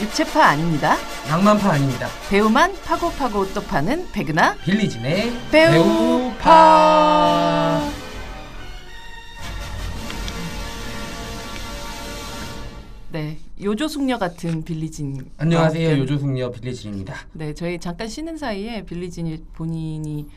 입체파 0.00 0.44
아닙니다. 0.44 0.96
낭만파 1.28 1.70
아닙니다. 1.72 2.08
배우만 2.30 2.72
파고 2.84 3.10
파고 3.10 3.52
또 3.52 3.60
파는 3.62 4.12
백은하 4.12 4.54
빌리진의 4.64 5.32
배우파. 5.50 6.88
네, 13.10 13.38
요조숙녀 13.60 14.18
같은 14.18 14.62
빌리진. 14.62 15.30
안녕하세요. 15.36 15.98
요조숙녀 15.98 16.50
빌리진입니다. 16.52 17.14
네, 17.32 17.52
저희 17.54 17.80
잠깐 17.80 18.06
쉬는 18.06 18.36
사이에 18.36 18.84
빌리진이 18.84 19.42
본인이 19.54 20.28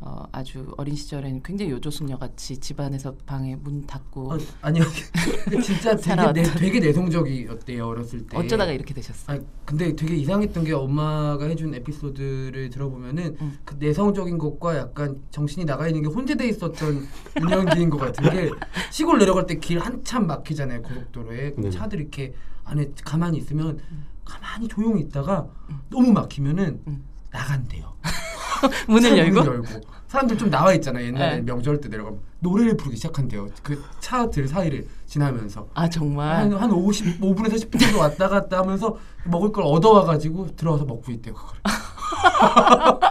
어, 0.00 0.22
아주 0.30 0.72
어린 0.76 0.94
시절에는 0.94 1.42
굉장히 1.42 1.72
요조숙녀 1.72 2.18
같이 2.18 2.56
집안에서 2.58 3.16
방에 3.26 3.56
문 3.56 3.84
닫고 3.84 4.32
어, 4.32 4.38
아니요. 4.62 4.84
진짜 5.64 5.96
되게. 5.96 6.32
내, 6.32 6.42
되게 6.44 6.78
내성적이었대요 6.78 7.84
어렸을 7.84 8.24
때. 8.26 8.36
어쩌다가 8.36 8.70
이렇게 8.70 8.94
되셨어요? 8.94 9.38
아 9.38 9.42
근데 9.64 9.96
되게 9.96 10.14
이상했던 10.16 10.62
게 10.64 10.72
엄마가 10.72 11.44
해준 11.46 11.74
에피소드를 11.74 12.70
들어보면은 12.70 13.36
음. 13.40 13.58
그 13.64 13.74
내성적인 13.78 14.38
것과 14.38 14.76
약간 14.78 15.20
정신이 15.32 15.64
나가 15.66 15.88
있는 15.88 16.02
게 16.02 16.08
혼재돼 16.08 16.46
있었던 16.48 17.06
유년기인 17.40 17.90
것 17.90 17.98
같은 17.98 18.30
게 18.30 18.50
시골 18.92 19.18
내려갈 19.18 19.46
때 19.46 19.58
길 19.58 19.80
한참 19.80 20.28
막히잖아요 20.28 20.82
고속도로에 20.82 21.54
네. 21.58 21.70
차들 21.70 22.00
이렇게 22.00 22.32
안에 22.64 22.92
가만히 23.04 23.38
있으면 23.38 23.80
가만히 24.24 24.68
조용히 24.68 25.00
있다가 25.02 25.48
너무 25.90 26.12
막히면은 26.12 26.80
음. 26.86 27.04
나간대요. 27.32 27.96
문을 28.88 29.10
차 29.10 29.18
열고 29.18 29.34
문을 29.40 29.52
열고 29.54 29.80
사람들 30.08 30.38
좀 30.38 30.50
나와 30.50 30.72
있잖아요. 30.74 31.06
옛날에 31.06 31.36
네. 31.36 31.42
명절 31.42 31.80
때 31.80 31.88
내려가면 31.88 32.18
노래를 32.40 32.76
부르기 32.76 32.96
시작한대요. 32.96 33.48
그 33.62 33.82
차들 34.00 34.48
사이를 34.48 34.86
지나면서 35.06 35.68
아 35.74 35.88
정말 35.88 36.36
한, 36.36 36.52
한 36.54 36.70
55분에서 36.70 37.54
10분 37.54 37.78
정도 37.78 37.98
왔다 37.98 38.28
갔다 38.28 38.58
하면서 38.58 38.96
먹을 39.24 39.52
걸 39.52 39.64
얻어와 39.64 40.04
가지고 40.04 40.48
들어와서 40.56 40.84
먹고 40.86 41.12
있대요. 41.12 41.34
그걸. 41.34 41.52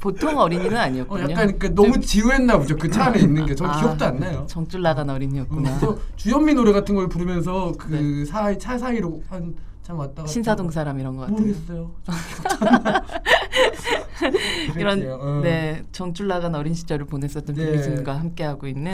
보통 0.00 0.36
어린이는 0.36 0.76
어, 0.76 0.80
아니었군요. 0.80 1.30
약간 1.30 1.56
그 1.60 1.72
너무 1.72 2.00
지루했나 2.00 2.58
보죠. 2.58 2.76
그 2.76 2.90
차 2.90 3.04
안에 3.04 3.20
있는 3.22 3.46
게. 3.46 3.54
전 3.54 3.70
아, 3.70 3.78
기억도 3.78 4.04
안 4.04 4.16
나요. 4.18 4.44
정줄 4.48 4.82
나간 4.82 5.08
음, 5.08 5.14
어린이였구나. 5.14 5.78
그래서 5.78 5.96
주현미 6.16 6.54
노래 6.54 6.72
같은 6.72 6.96
걸 6.96 7.08
부르면서 7.08 7.72
그 7.78 7.92
네. 7.94 8.24
사이 8.24 8.58
차 8.58 8.76
사이로 8.76 9.22
한 9.28 9.54
참 9.82 9.98
왔다 9.98 10.14
갔다 10.22 10.26
신사동 10.28 10.70
사람 10.70 10.98
이런 11.00 11.16
거 11.16 11.22
같은. 11.22 11.34
모르겠어요. 11.36 11.90
이런. 14.78 15.10
어. 15.10 15.40
네 15.42 15.82
정줄 15.90 16.28
나간 16.28 16.54
어린 16.54 16.72
시절을 16.72 17.06
보냈었던 17.06 17.56
네. 17.56 17.72
빌리진과 17.72 18.16
함께 18.18 18.44
하고 18.44 18.68
있는. 18.68 18.92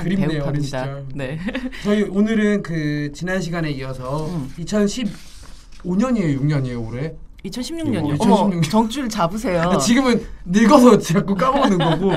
시절. 0.62 1.04
네. 1.14 1.38
저희 1.84 2.02
오늘은 2.04 2.62
그 2.62 3.10
지난 3.12 3.38
시간에 3.40 3.70
이어서 3.72 4.26
음. 4.28 4.50
2015년이에요, 4.58 6.40
6년이에요, 6.40 6.88
올해. 6.88 7.14
2016년이요. 7.44 8.20
어, 8.20 8.24
어머 8.24 8.48
2016년. 8.50 8.70
정줄 8.70 9.08
잡으세요. 9.10 9.76
지금은 9.78 10.24
늙어서 10.46 10.96
자꾸 10.98 11.34
까먹는 11.34 11.76
거고 11.78 12.12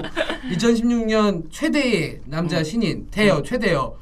2016년 0.49 1.43
최대의 1.51 2.21
남자 2.25 2.59
음. 2.59 2.63
신인 2.63 3.07
태여 3.11 3.43
최대여 3.43 3.95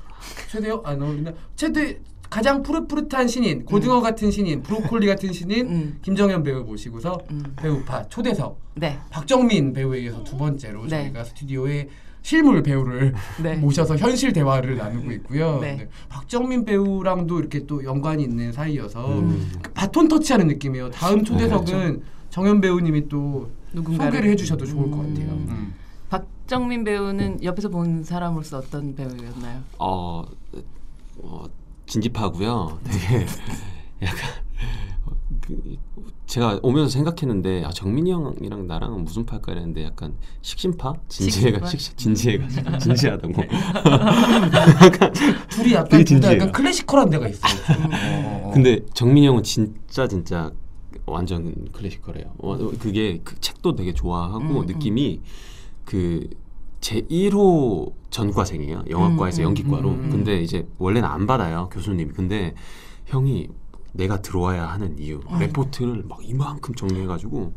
최대여 0.52 0.81
아 0.86 0.94
너무 0.94 1.23
최대 1.56 1.98
가장 2.30 2.61
푸릇푸릇한 2.61 3.27
신인 3.27 3.66
고등어 3.66 4.02
같은 4.02 4.30
신인 4.30 4.61
브로콜리 4.61 5.08
같은 5.08 5.33
신인 5.33 5.67
음. 5.67 5.99
김정현 6.02 6.44
배우 6.44 6.63
모시고서 6.63 7.19
음. 7.31 7.44
배우파 7.55 8.08
초대석 8.08 8.59
네. 8.75 8.99
박정민 9.09 9.73
배우에 9.73 10.02
이어서 10.02 10.23
두 10.23 10.38
번째로 10.38 10.83
네. 10.83 11.03
저희가 11.03 11.23
스튜디오에 11.23 11.89
실물 12.21 12.61
배우를 12.61 13.16
네. 13.41 13.55
모셔서 13.55 13.95
현실 13.97 14.31
대화를 14.33 14.77
나누고 14.77 15.11
있고요. 15.13 15.59
네. 15.59 15.77
네. 15.77 15.88
박정민 16.08 16.66
배우랑도 16.66 17.39
이렇게 17.39 17.66
또 17.66 17.83
연관이 17.83 18.23
있는 18.23 18.52
사이여서 18.52 19.19
음. 19.19 19.52
그 19.61 19.71
바톤 19.71 20.08
터치하는 20.08 20.47
느낌이에요. 20.47 20.91
다음 20.91 21.23
초대석은 21.23 21.66
그렇죠. 21.66 22.02
정현 22.30 22.61
배우님이 22.61 23.08
또 23.08 23.49
누군가를 23.73 24.11
소개를 24.11 24.31
해주셔도 24.31 24.65
좋을 24.65 24.92
것 24.92 24.99
음. 24.99 25.14
같아요. 25.14 25.31
음. 25.31 25.73
박정민 26.09 26.83
배우는 26.83 27.43
옆에서 27.43 27.70
본 27.70 28.04
사람으로서 28.04 28.59
어떤 28.59 28.93
배우였나요? 28.95 29.61
어, 29.80 30.23
어 31.21 31.45
진지하고요. 31.89 32.80
되게 32.83 33.26
약간 34.04 34.30
어, 35.05 35.11
그, 35.42 35.76
제가 36.27 36.60
오면서 36.61 36.89
생각했는데 36.92 37.66
아, 37.66 37.72
정민이 37.72 38.11
형이랑 38.11 38.67
나랑은 38.67 39.04
무슨 39.04 39.26
파일까 39.26 39.52
이랬는데 39.52 39.83
약간 39.83 40.14
식신파 40.42 40.94
진지해가 41.08 41.66
식신파? 41.66 41.78
식, 41.78 41.98
진지해가지고 41.98 42.78
진지하다고. 42.78 43.33
둘이 45.49 45.73
약간 45.73 45.89
되게 45.89 46.04
진지해요. 46.04 46.36
약간 46.36 46.52
클래시컬한 46.52 47.10
데가 47.10 47.28
있어요. 47.28 47.52
음. 47.80 47.92
어, 47.92 48.42
어. 48.45 48.52
근데 48.54 48.86
정민이 48.94 49.28
형은 49.28 49.44
진짜 49.44 50.08
진짜 50.08 50.52
완전 51.08 51.70
클래시컬해요. 51.72 52.33
어, 52.38 52.58
그게 52.80 53.20
그 53.23 53.39
책도 53.42 53.76
되게 53.76 53.94
좋아하고 53.94 54.61
음, 54.61 54.66
느낌이 54.67 55.22
그 55.86 56.30
제 56.82 57.02
1호 57.02 57.94
전과생이에요. 58.10 58.84
영화과에서 58.90 59.42
음, 59.42 59.44
음, 59.44 59.45
연기과로. 59.45 59.90
음, 59.90 60.04
음. 60.06 60.10
근데 60.10 60.42
이제 60.42 60.67
원래는 60.78 61.08
안 61.08 61.28
받아요 61.28 61.70
교수님이. 61.72 62.12
근데 62.14 62.56
형이 63.06 63.50
내가 63.94 64.22
들어와야 64.22 64.66
하는 64.66 64.98
이유 65.00 65.20
음. 65.30 65.40
레포트를 65.40 66.04
막 66.08 66.20
이만큼 66.23 66.76
정리해가지고 66.76 67.54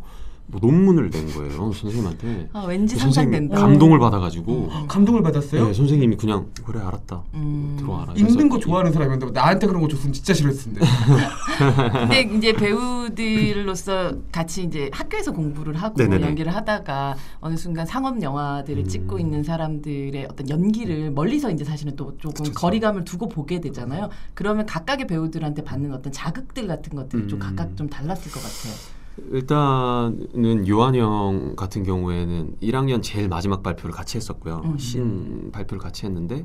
뭐 0.52 0.60
논문을 0.62 1.10
낸 1.10 1.26
거예요 1.32 1.72
선생님한테. 1.72 2.50
아 2.52 2.64
왠지 2.66 2.94
그 2.94 3.00
상상된다. 3.00 3.58
감동을 3.58 3.98
받아가지고 3.98 4.68
어, 4.70 4.84
감동을 4.86 5.22
받았어요? 5.22 5.68
네, 5.68 5.72
선생님이 5.72 6.16
그냥 6.16 6.46
그래 6.62 6.78
알았다 6.80 7.22
음. 7.32 7.76
들어와라. 7.78 8.12
읽는 8.14 8.50
거 8.50 8.58
좋아하는 8.58 8.92
사람인데 8.92 9.30
나한테 9.30 9.66
그런 9.66 9.80
거 9.80 9.88
줬으면 9.88 10.12
진짜 10.12 10.34
싫었을 10.34 10.74
텐데. 10.74 10.80
근데 11.58 12.20
이제 12.36 12.52
배우들로서 12.52 14.12
같이 14.30 14.64
이제 14.64 14.90
학교에서 14.92 15.32
공부를 15.32 15.74
하고 15.74 15.94
네네네. 15.96 16.26
연기를 16.26 16.54
하다가 16.54 17.16
어느 17.40 17.56
순간 17.56 17.86
상업 17.86 18.20
영화들을 18.20 18.82
음. 18.82 18.86
찍고 18.88 19.18
있는 19.18 19.42
사람들의 19.42 20.26
어떤 20.30 20.50
연기를 20.50 21.10
멀리서 21.12 21.50
이제 21.50 21.64
사실은 21.64 21.96
또 21.96 22.18
조금 22.18 22.44
그쵸. 22.44 22.52
거리감을 22.54 23.04
두고 23.04 23.30
보게 23.30 23.58
되잖아요. 23.62 24.10
그러면 24.34 24.66
각각의 24.66 25.06
배우들한테 25.06 25.64
받는 25.64 25.94
어떤 25.94 26.12
자극들 26.12 26.66
같은 26.66 26.94
것들이 26.94 27.26
좀 27.26 27.40
음. 27.40 27.40
각각 27.40 27.74
좀 27.74 27.88
달랐을 27.88 28.30
것 28.30 28.42
같아요. 28.42 29.01
일단은 29.30 30.66
요한 30.68 30.94
형 30.94 31.54
같은 31.56 31.82
경우에는 31.82 32.56
1학년 32.62 33.02
제일 33.02 33.28
마지막 33.28 33.62
발표를 33.62 33.94
같이 33.94 34.16
했었고요. 34.16 34.62
음. 34.64 34.78
신 34.78 35.50
발표를 35.52 35.82
같이 35.82 36.06
했는데 36.06 36.44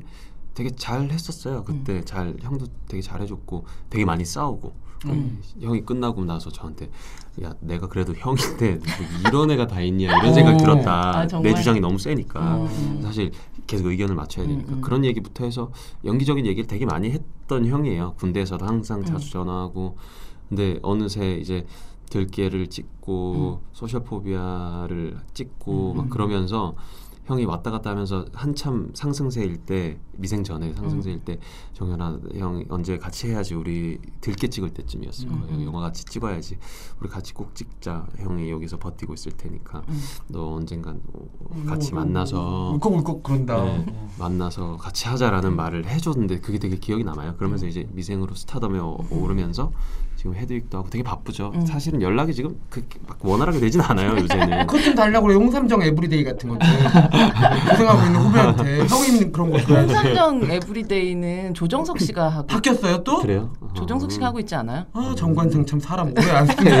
되게 0.54 0.70
잘 0.70 1.10
했었어요. 1.10 1.64
그때 1.64 1.98
음. 1.98 2.02
잘 2.04 2.36
형도 2.40 2.66
되게 2.88 3.00
잘 3.00 3.22
해줬고 3.22 3.64
되게 3.88 4.04
많이 4.04 4.24
싸우고 4.24 4.72
음. 5.06 5.40
형이 5.60 5.84
끝나고 5.84 6.24
나서 6.24 6.50
저한테 6.50 6.90
야 7.42 7.54
내가 7.60 7.86
그래도 7.86 8.12
형인데 8.14 8.74
뭐 8.74 9.20
이런 9.28 9.50
애가 9.52 9.68
다 9.68 9.80
있냐 9.80 10.18
이런 10.18 10.34
생각이 10.34 10.56
오. 10.56 10.58
들었다. 10.58 11.20
아? 11.20 11.26
내 11.26 11.54
주장이 11.54 11.80
너무 11.80 11.98
세니까 11.98 12.56
음. 12.56 13.00
사실 13.02 13.30
계속 13.66 13.86
의견을 13.86 14.14
맞춰야 14.14 14.46
되니까 14.46 14.72
음, 14.72 14.74
음. 14.78 14.80
그런 14.80 15.04
얘기부터 15.04 15.44
해서 15.44 15.70
연기적인 16.04 16.44
얘기를 16.46 16.66
되게 16.66 16.84
많이 16.84 17.10
했던 17.10 17.66
형이에요. 17.66 18.14
군대에서도 18.18 18.64
항상 18.66 19.04
자주 19.04 19.30
전화하고 19.30 19.96
근데 20.48 20.78
어느새 20.82 21.34
이제 21.34 21.66
들깨를 22.10 22.68
찍고 22.68 23.62
소셜포비아를 23.72 25.18
찍고 25.34 25.92
음, 25.92 25.96
막 25.96 26.02
음. 26.04 26.08
그러면서 26.10 26.74
형이 27.26 27.44
왔다 27.44 27.70
갔다 27.70 27.90
하면서 27.90 28.24
한참 28.32 28.90
상승세일 28.94 29.58
때 29.58 29.98
미생 30.16 30.42
전에 30.42 30.72
상승세일 30.72 31.20
때 31.26 31.38
정현아 31.74 32.20
형 32.36 32.64
언제 32.70 32.96
같이 32.96 33.28
해야지 33.28 33.54
우리 33.54 33.98
들깨 34.22 34.48
찍을 34.48 34.70
때쯤이었을 34.70 35.28
음, 35.28 35.40
거예요 35.42 35.56
음. 35.58 35.64
영화 35.66 35.80
같이 35.82 36.06
찍어야지 36.06 36.56
우리 36.98 37.10
같이 37.10 37.34
꼭 37.34 37.54
찍자 37.54 38.06
형이 38.16 38.50
여기서 38.50 38.78
버티고 38.78 39.12
있을 39.12 39.32
테니까 39.32 39.82
음. 39.90 40.00
너 40.28 40.54
언젠간 40.54 41.02
어, 41.12 41.20
음, 41.52 41.66
같이 41.66 41.92
음, 41.92 41.96
만나서 41.96 42.70
울컥울컥 42.72 43.22
그런다. 43.22 43.62
네, 43.62 43.84
어. 43.86 44.08
만나서 44.18 44.78
같이 44.78 45.06
하자라는 45.08 45.54
말을 45.54 45.86
해줬는데 45.86 46.40
그게 46.40 46.58
되게 46.58 46.76
기억이 46.76 47.04
남아요. 47.04 47.36
그러면서 47.36 47.66
음. 47.66 47.68
이제 47.68 47.86
미생으로 47.92 48.34
스타덤에 48.34 48.78
오- 48.78 49.04
오르면서 49.10 49.70
지금 50.18 50.34
헤드윅도 50.34 50.78
하고 50.78 50.90
되게 50.90 51.04
바쁘죠. 51.04 51.52
음. 51.54 51.64
사실은 51.64 52.02
연락이 52.02 52.34
지금 52.34 52.58
그렇게 52.68 52.98
막 53.06 53.16
원활하게 53.22 53.60
되진 53.60 53.80
않아요 53.80 54.16
요새는. 54.20 54.66
그것 54.66 54.82
좀 54.82 54.92
달라고 54.96 55.28
그래. 55.28 55.36
홍삼정 55.38 55.80
에브리데이 55.80 56.24
같은 56.24 56.48
것들. 56.48 56.66
고생하고 57.70 58.02
있는 58.04 58.20
후배한테 58.20 58.78
형님 58.90 59.30
그런 59.30 59.50
거. 59.52 59.58
홍삼정 59.58 60.50
에브리데이는 60.50 61.54
조정석 61.54 62.00
씨가 62.00 62.28
하고 62.30 62.46
바뀌었어요 62.48 63.04
또? 63.04 63.20
그래요? 63.20 63.52
조정석 63.74 64.10
씨가 64.10 64.24
어. 64.26 64.28
하고 64.30 64.40
있지 64.40 64.56
않아요? 64.56 64.86
아 64.92 65.14
정관장 65.16 65.64
참 65.64 65.78
사람 65.78 66.08
오래 66.10 66.30
안 66.32 66.46
쓰네. 66.50 66.80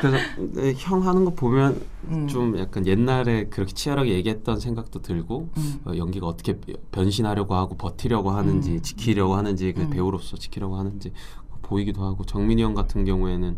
그래서 0.00 0.16
네, 0.54 0.74
형 0.78 1.06
하는 1.06 1.24
거 1.24 1.30
보면 1.30 1.80
음. 2.08 2.26
좀 2.28 2.58
약간 2.58 2.86
옛날에 2.86 3.44
그렇게 3.48 3.72
치열하게 3.72 4.12
얘기했던 4.14 4.58
생각도 4.60 5.02
들고 5.02 5.48
음. 5.56 5.80
어, 5.84 5.92
연기가 5.96 6.26
어떻게 6.26 6.58
변신하려고 6.90 7.54
하고 7.54 7.76
버티려고 7.76 8.30
하는지 8.30 8.72
음. 8.72 8.82
지키려고 8.82 9.34
하는지 9.34 9.72
그 9.72 9.82
음. 9.82 9.90
배우로서 9.90 10.36
지키려고 10.36 10.76
하는지 10.76 11.12
보이기도 11.62 12.04
하고 12.04 12.24
정민이 12.24 12.62
형 12.62 12.74
같은 12.74 13.04
경우에는 13.04 13.56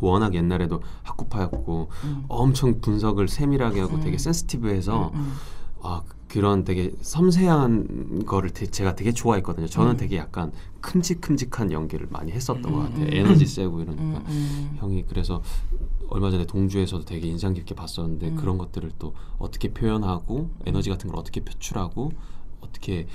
워낙 0.00 0.34
옛날에도 0.34 0.82
학구파였고 1.02 1.88
음. 2.04 2.24
엄청 2.28 2.80
분석을 2.80 3.28
세밀하게 3.28 3.80
하고 3.80 3.96
음. 3.96 4.00
되게 4.00 4.18
센스티브해서 4.18 5.10
음, 5.14 5.18
음. 5.18 5.32
아 5.80 6.02
그런 6.28 6.64
되게 6.64 6.92
섬세한 7.00 8.24
거를 8.26 8.50
되- 8.50 8.66
제가 8.66 8.94
되게 8.96 9.12
좋아했거든요. 9.12 9.66
저는 9.66 9.92
음. 9.92 9.96
되게 9.96 10.18
약간 10.18 10.52
큼직큼직한 10.82 11.72
연기를 11.72 12.06
많이 12.10 12.32
했었던 12.32 12.70
것 12.70 12.80
같아요. 12.80 13.04
음. 13.06 13.08
에너지 13.10 13.46
세고 13.46 13.80
이러니까 13.80 14.02
음, 14.02 14.24
음. 14.28 14.70
형이 14.78 15.04
그래서 15.08 15.40
얼마 16.08 16.30
전에 16.30 16.46
동주에서도 16.46 17.04
되게 17.04 17.28
인상 17.28 17.54
깊게 17.54 17.74
봤었는데 17.74 18.28
음. 18.30 18.36
그런 18.36 18.58
것들을 18.58 18.90
또 18.98 19.14
어떻게 19.38 19.72
표현하고 19.72 20.50
에너지 20.66 20.90
같은 20.90 21.10
걸 21.10 21.18
어떻게 21.18 21.40
표출하고 21.40 22.12
어떻게 22.60 23.06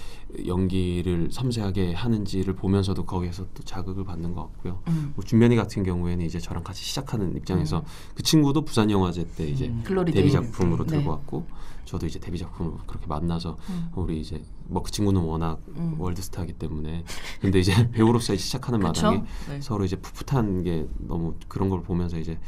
연기를 0.47 1.29
섬세하게 1.31 1.93
하는지를 1.93 2.55
보면서도 2.55 3.05
거기에서 3.05 3.45
또 3.53 3.63
자극을 3.63 4.03
받는 4.03 4.33
것 4.33 4.41
같고요. 4.41 4.81
음. 4.87 5.13
뭐 5.15 5.23
준면이 5.23 5.55
같은 5.55 5.83
경우에는 5.83 6.25
이제 6.25 6.39
저랑 6.39 6.63
같이 6.63 6.83
시작하는 6.83 7.35
입장에서 7.35 7.83
그 8.15 8.23
친구도 8.23 8.63
부산 8.63 8.89
영화제 8.89 9.25
때 9.35 9.45
이제 9.47 9.67
음. 9.67 9.83
데뷔. 9.83 10.31
작품으로 10.31 10.85
네. 10.85 10.95
들고 10.97 11.11
왔고 11.11 11.45
저도 11.85 12.05
이제 12.05 12.19
데뷔 12.19 12.37
작품으로 12.37 12.77
그렇게 12.87 13.05
만나서 13.07 13.57
음. 13.69 13.89
우리 13.95 14.21
이제 14.21 14.41
뭐 14.67 14.81
그 14.81 14.91
친구는 14.91 15.21
워낙 15.21 15.59
음. 15.75 15.95
월드스타이기 15.99 16.53
때문에 16.53 17.03
근데 17.41 17.59
이제 17.59 17.73
배우로서 17.91 18.35
시작하는? 18.35 18.79
마당에 18.79 19.23
네. 19.49 19.61
서로 19.61 19.83
이제 19.83 19.97
풋풋한 19.97 20.63
게 20.63 20.87
너무 20.99 21.35
그런 21.47 21.69
걸 21.69 21.83
보면서 21.83 22.17
이제 22.17 22.39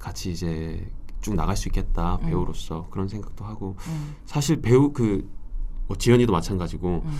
같이 0.00 0.32
이제 0.32 0.90
쭉 1.20 1.34
나갈 1.36 1.56
수 1.56 1.68
있겠다 1.68 2.16
음. 2.22 2.26
배우로서 2.26 2.88
그런 2.90 3.06
생각도 3.06 3.44
하고 3.44 3.76
음. 3.86 4.16
사실 4.24 4.60
배우 4.60 4.92
그 4.92 5.40
뭐 5.90 5.96
지연이도 5.96 6.32
마찬가지고 6.32 7.02
음. 7.04 7.18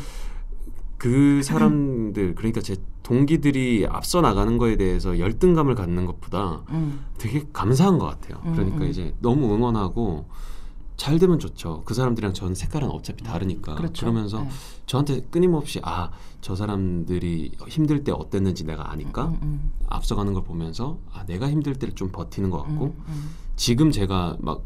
그 0.97 1.43
사람들 1.43 2.37
그러니까 2.37 2.61
제 2.61 2.77
동기들이 3.03 3.89
앞서 3.91 4.21
나가는 4.21 4.59
거에 4.59 4.77
대해서 4.77 5.19
열등감을 5.19 5.75
갖는 5.75 6.07
것보다 6.07 6.63
음. 6.71 7.05
되게 7.19 7.45
감사한 7.53 7.99
것 7.99 8.07
같아요. 8.07 8.41
음, 8.47 8.53
그러니까 8.53 8.85
음. 8.85 8.89
이제 8.89 9.13
너무 9.19 9.53
응원하고 9.53 10.27
잘 11.01 11.19
되면 11.19 11.39
좋죠. 11.39 11.83
그 11.87 11.95
사람들이랑 11.95 12.35
저는 12.35 12.55
색깔은 12.55 12.91
어차피 12.91 13.25
다르니까. 13.25 13.75
그렇죠. 13.75 14.05
러면서 14.05 14.43
네. 14.43 14.51
저한테 14.87 15.21
끊임없이 15.31 15.81
아 15.83 16.11
저 16.41 16.55
사람들이 16.55 17.53
힘들 17.69 18.03
때 18.03 18.13
어땠는지 18.13 18.65
내가 18.65 18.91
아니까 18.91 19.27
음, 19.27 19.39
음, 19.43 19.71
앞서가는 19.89 20.33
걸 20.33 20.43
보면서 20.43 20.99
아 21.13 21.25
내가 21.27 21.51
힘들 21.51 21.75
때를 21.75 21.95
좀 21.95 22.11
버티는 22.11 22.51
것 22.51 22.63
음, 22.63 22.69
같고 22.71 22.85
음, 23.09 23.31
지금 23.57 23.91
제가 23.91 24.37
막 24.41 24.63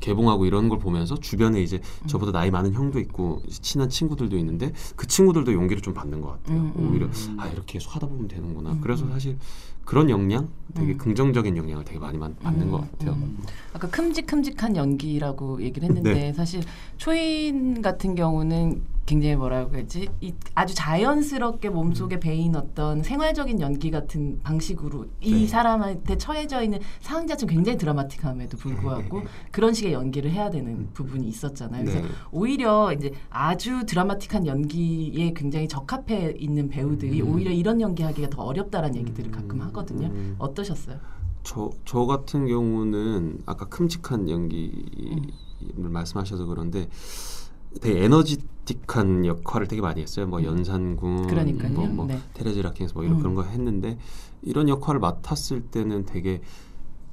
개봉하고 0.00 0.46
이런 0.46 0.68
걸 0.70 0.78
보면서 0.78 1.16
주변에 1.16 1.62
이제 1.62 1.80
저보다 2.06 2.32
나이 2.32 2.50
많은 2.50 2.72
형도 2.72 2.98
있고 3.00 3.42
친한 3.50 3.88
친구들도 3.90 4.36
있는데 4.38 4.72
그 4.96 5.06
친구들도 5.06 5.52
용기를 5.52 5.82
좀 5.82 5.92
받는 5.92 6.20
것 6.22 6.28
같아요. 6.28 6.56
음, 6.56 6.72
음. 6.76 6.90
오히려 6.90 7.08
아 7.38 7.46
이렇게 7.48 7.74
계속 7.74 7.94
하다 7.96 8.06
보면 8.06 8.28
되는구나. 8.28 8.72
음, 8.72 8.80
그래서 8.80 9.04
음. 9.04 9.10
사실 9.10 9.38
그런 9.84 10.08
영향, 10.10 10.48
되게 10.74 10.92
음. 10.92 10.98
긍정적인 10.98 11.56
영향을 11.56 11.84
되게 11.84 11.98
많이 11.98 12.16
만- 12.16 12.36
받는 12.36 12.66
음, 12.66 12.70
것 12.70 12.90
같아요. 12.92 13.12
음. 13.12 13.38
아까 13.72 13.88
큼직큼직한 13.88 14.76
연기라고 14.76 15.60
얘기를 15.62 15.88
했는데 15.88 16.14
네. 16.14 16.32
사실 16.32 16.62
초인 16.96 17.82
같은 17.82 18.14
경우는 18.14 18.80
굉장히 19.10 19.34
뭐라고 19.34 19.74
해야지 19.74 20.08
이 20.20 20.32
아주 20.54 20.72
자연스럽게 20.76 21.68
몸속에 21.68 22.20
배인 22.20 22.54
어떤 22.54 23.02
생활적인 23.02 23.60
연기 23.60 23.90
같은 23.90 24.40
방식으로 24.44 25.06
이 25.20 25.32
네. 25.32 25.46
사람한테 25.48 26.16
처해져 26.16 26.62
있는 26.62 26.78
상황 27.00 27.26
자체는 27.26 27.52
굉장히 27.52 27.76
드라마틱함에도 27.76 28.56
불구하고 28.56 29.22
그런 29.50 29.74
식의 29.74 29.94
연기를 29.94 30.30
해야 30.30 30.48
되는 30.48 30.90
부분이 30.94 31.26
있었잖아요. 31.26 31.84
그래서 31.86 32.00
네. 32.02 32.08
오히려 32.30 32.92
이제 32.92 33.10
아주 33.30 33.84
드라마틱한 33.84 34.46
연기에 34.46 35.32
굉장히 35.34 35.66
적합해 35.66 36.34
있는 36.38 36.68
배우들이 36.68 37.20
음. 37.22 37.34
오히려 37.34 37.50
이런 37.50 37.80
연기하기가 37.80 38.30
더 38.30 38.42
어렵다라는 38.42 38.94
얘기들을 38.94 39.32
가끔 39.32 39.60
하거든요. 39.62 40.06
음. 40.06 40.36
어떠셨어요? 40.38 40.98
저, 41.42 41.70
저 41.84 42.06
같은 42.06 42.46
경우는 42.46 43.40
아까 43.44 43.64
큼직한 43.66 44.30
연기를 44.30 44.72
음. 45.78 45.92
말씀하셔서 45.92 46.46
그런데 46.46 46.86
되게 47.80 48.04
에너지틱한 48.04 49.26
역할을 49.26 49.68
되게 49.68 49.80
많이 49.82 50.00
했어요. 50.00 50.26
뭐 50.26 50.42
연산군, 50.42 51.26
그러니까요. 51.26 51.72
뭐, 51.72 51.86
뭐 51.86 52.06
네. 52.06 52.18
테레즈 52.34 52.58
라킹스 52.60 52.94
뭐 52.94 53.04
이런 53.04 53.16
음. 53.16 53.18
그런 53.18 53.34
거 53.34 53.42
했는데 53.42 53.98
이런 54.42 54.68
역할을 54.68 55.00
맡았을 55.00 55.62
때는 55.62 56.06
되게 56.06 56.40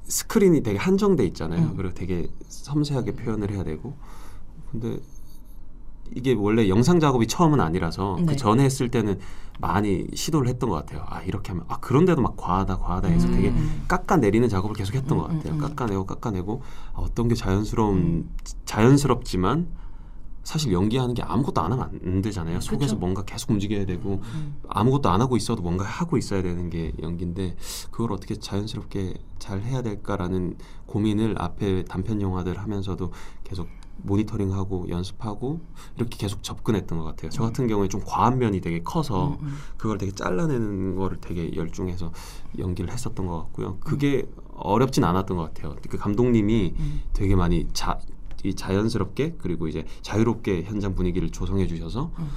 스크린이 0.04 0.62
되게 0.62 0.78
한정돼 0.78 1.24
있잖아요. 1.26 1.68
음. 1.68 1.76
그리고 1.76 1.94
되게 1.94 2.28
섬세하게 2.48 3.12
표현을 3.12 3.50
해야 3.50 3.62
되고 3.62 3.94
근데 4.70 4.98
이게 6.14 6.32
원래 6.32 6.68
영상 6.68 7.00
작업이 7.00 7.26
처음은 7.26 7.60
아니라서 7.60 8.16
네. 8.20 8.26
그 8.26 8.36
전에 8.36 8.64
했을 8.64 8.90
때는 8.90 9.18
많이 9.60 10.06
시도를 10.14 10.48
했던 10.48 10.70
것 10.70 10.76
같아요. 10.76 11.04
아 11.06 11.22
이렇게 11.22 11.50
하면 11.50 11.64
아 11.68 11.78
그런데도 11.80 12.22
막 12.22 12.36
과하다 12.36 12.78
과하다 12.78 13.08
해서 13.08 13.28
음. 13.28 13.32
되게 13.32 13.52
깎아내리는 13.88 14.48
작업을 14.48 14.74
계속 14.74 14.94
했던 14.94 15.18
음, 15.18 15.22
것 15.22 15.28
같아요. 15.28 15.52
음, 15.52 15.56
음. 15.56 15.60
깎아내고 15.60 16.06
깎아내고 16.06 16.62
아, 16.94 17.00
어떤 17.00 17.28
게 17.28 17.34
자연스러운 17.34 17.96
음. 17.98 18.30
자연스럽지만 18.64 19.68
사실 20.48 20.72
연기하는 20.72 21.12
게 21.12 21.22
아무것도 21.22 21.60
안 21.60 21.72
하면 21.72 22.00
안 22.02 22.22
되잖아요. 22.22 22.62
속에서 22.62 22.94
그쵸. 22.94 22.96
뭔가 22.96 23.22
계속 23.22 23.50
움직여야 23.50 23.84
되고 23.84 24.22
음. 24.22 24.56
아무것도 24.66 25.10
안 25.10 25.20
하고 25.20 25.36
있어도 25.36 25.60
뭔가 25.60 25.84
하고 25.84 26.16
있어야 26.16 26.40
되는 26.40 26.70
게 26.70 26.94
연기인데 27.02 27.54
그걸 27.90 28.14
어떻게 28.14 28.34
자연스럽게 28.34 29.12
잘 29.38 29.60
해야 29.60 29.82
될까라는 29.82 30.56
고민을 30.86 31.34
앞에 31.36 31.84
단편 31.84 32.22
영화들 32.22 32.58
하면서도 32.58 33.12
계속 33.44 33.68
모니터링하고 33.98 34.88
연습하고 34.88 35.60
이렇게 35.96 36.16
계속 36.16 36.42
접근했던 36.42 36.96
것 36.96 37.04
같아요. 37.04 37.30
저 37.30 37.42
같은 37.42 37.66
경우에 37.66 37.88
좀 37.88 38.00
과한 38.06 38.38
면이 38.38 38.62
되게 38.62 38.82
커서 38.82 39.36
음, 39.38 39.38
음. 39.42 39.56
그걸 39.76 39.98
되게 39.98 40.12
잘라내는 40.12 40.96
거를 40.96 41.18
되게 41.20 41.54
열중해서 41.54 42.10
연기를 42.56 42.90
했었던 42.90 43.26
것 43.26 43.36
같고요. 43.36 43.76
그게 43.80 44.24
어렵진 44.54 45.04
않았던 45.04 45.36
것 45.36 45.42
같아요. 45.42 45.76
그 45.90 45.98
감독님이 45.98 46.74
음. 46.78 47.02
되게 47.12 47.36
많이 47.36 47.68
자, 47.74 47.98
이 48.44 48.54
자연스럽게 48.54 49.36
그리고 49.38 49.68
이제 49.68 49.84
자유롭게 50.02 50.62
현장 50.64 50.94
분위기를 50.94 51.30
조성해 51.30 51.66
주셔서 51.66 52.12
음. 52.18 52.28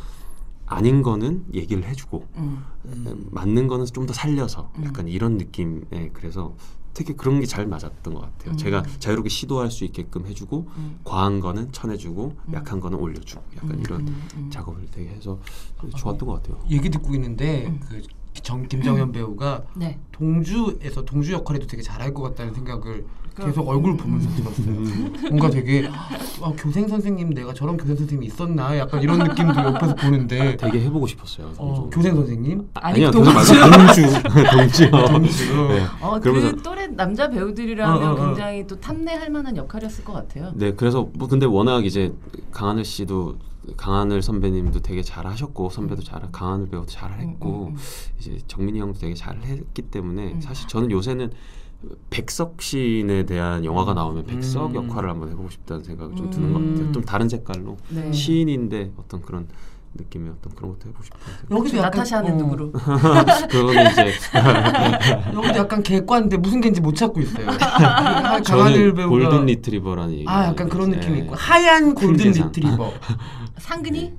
아닌 0.65 1.01
거는 1.03 1.45
얘기를 1.53 1.83
해주고 1.83 2.27
음. 2.37 2.63
음. 2.85 3.27
맞는 3.31 3.67
거는 3.67 3.85
좀 3.85 4.05
더 4.05 4.13
살려서 4.13 4.71
음. 4.77 4.85
약간 4.85 5.07
이런 5.07 5.37
느낌에 5.37 6.09
그래서 6.13 6.55
되게 6.93 7.13
그런 7.13 7.39
게 7.39 7.45
잘 7.45 7.67
맞았던 7.67 8.13
것 8.13 8.21
같아요. 8.21 8.51
음. 8.53 8.57
제가 8.57 8.83
자유롭게 8.99 9.29
시도할 9.29 9.69
수 9.71 9.85
있게끔 9.85 10.25
해주고 10.25 10.67
음. 10.75 10.99
과한 11.03 11.39
거는 11.39 11.71
쳐내주고 11.71 12.35
음. 12.47 12.53
약한 12.53 12.79
거는 12.79 12.97
올려주고 12.97 13.41
약간 13.57 13.71
음, 13.71 13.79
이런 13.81 14.01
음, 14.07 14.21
음. 14.37 14.49
작업을 14.49 14.87
되게 14.91 15.09
해서 15.09 15.39
되게 15.79 15.91
좋았던 15.95 16.27
것 16.27 16.41
같아요. 16.41 16.61
얘기 16.69 16.89
듣고 16.89 17.13
있는데 17.15 17.67
음. 17.67 17.79
그 17.87 18.01
정, 18.41 18.67
김정현 18.67 19.11
배우가 19.11 19.63
네. 19.75 19.99
동주에서 20.13 21.03
동주 21.05 21.31
역할에도 21.33 21.67
되게 21.67 21.81
잘할 21.83 22.13
것 22.13 22.23
같다는 22.23 22.53
생각을 22.53 23.05
계속 23.35 23.67
얼굴 23.67 23.91
음, 23.91 23.97
보면서 23.97 24.29
음. 24.29 24.35
들었어요. 24.35 25.29
뭔가 25.29 25.49
되게 25.49 25.87
아, 26.41 26.51
교생 26.57 26.87
선생님 26.87 27.29
내가 27.33 27.53
저런 27.53 27.77
교생 27.77 27.95
선생님이 27.95 28.27
있었나 28.27 28.77
약간 28.77 29.01
이런 29.01 29.19
느낌도 29.19 29.59
옆에서 29.59 29.95
보는데 29.95 30.57
되게 30.57 30.81
해보고 30.81 31.07
싶었어요. 31.07 31.51
어. 31.57 31.89
교생 31.91 32.15
선생님 32.15 32.67
아니, 32.73 32.95
아니요, 33.05 33.11
동주. 33.11 33.31
동주. 34.51 34.91
동주. 34.91 35.67
네. 35.69 35.85
어, 36.01 36.19
그러면서- 36.19 36.55
그 36.55 36.61
또래 36.61 36.87
남자 36.87 37.29
배우들이라면 37.29 38.03
어, 38.03 38.05
어, 38.05 38.11
어. 38.11 38.25
굉장히 38.27 38.67
또 38.67 38.79
탐내할 38.79 39.29
만한 39.29 39.55
역할이었을 39.55 40.03
것 40.03 40.13
같아요. 40.13 40.51
네, 40.55 40.73
그래서 40.73 41.09
뭐 41.13 41.27
근데 41.27 41.45
워낙 41.45 41.85
이제 41.85 42.13
강하늘 42.51 42.83
씨도 42.83 43.37
강하늘 43.77 44.21
선배님도 44.21 44.79
되게 44.81 45.01
잘하셨고 45.03 45.69
선배도 45.69 46.03
잘 46.03 46.21
강하늘 46.31 46.67
배우도 46.67 46.87
잘했고 46.87 47.49
음, 47.49 47.67
음, 47.67 47.75
음. 47.75 47.77
이제 48.19 48.39
정민이 48.47 48.79
형도 48.79 48.99
되게 48.99 49.13
잘했기 49.13 49.83
때문에 49.83 50.33
음. 50.33 50.41
사실 50.41 50.67
저는 50.67 50.91
요새는 50.91 51.31
백석 52.09 52.61
신에 52.61 53.23
대한 53.25 53.65
영화가 53.65 53.93
나오면 53.93 54.25
백석 54.25 54.75
음. 54.75 54.75
역할을 54.75 55.09
한번 55.09 55.29
해보고 55.29 55.49
싶다는 55.49 55.83
생각이 55.83 56.15
좀 56.15 56.29
드는 56.29 56.53
것 56.53 56.59
음. 56.59 56.73
같아요. 56.75 56.91
좀 56.91 57.03
다른 57.03 57.27
색깔로 57.27 57.77
네. 57.89 58.11
시인인데 58.11 58.91
어떤 58.97 59.21
그런 59.21 59.47
느낌의 59.95 60.31
어떤 60.31 60.53
그런 60.55 60.71
것도 60.71 60.89
해보고 60.89 61.03
생각. 61.03 61.51
여기도 61.59 61.77
약간 61.77 61.91
나타샤는 61.91 62.31
어, 62.33 62.35
누구로? 62.35 62.71
그거는 63.51 63.91
이제 63.91 64.13
여기도 65.33 65.55
약간 65.59 65.83
개과인데 65.83 66.37
무슨 66.37 66.61
개인지 66.61 66.79
못 66.81 66.95
찾고 66.95 67.19
있어요. 67.19 67.47
저는 68.45 68.93
배우가 68.93 69.09
골든 69.09 69.45
리트리버라는 69.47 70.13
얘기. 70.13 70.25
아 70.27 70.47
약간 70.47 70.69
그런 70.69 70.91
느낌이 70.91 71.19
있고 71.19 71.35
하얀 71.35 71.93
골든. 71.95 72.31
리트리버. 72.31 72.93
상근이? 73.57 74.13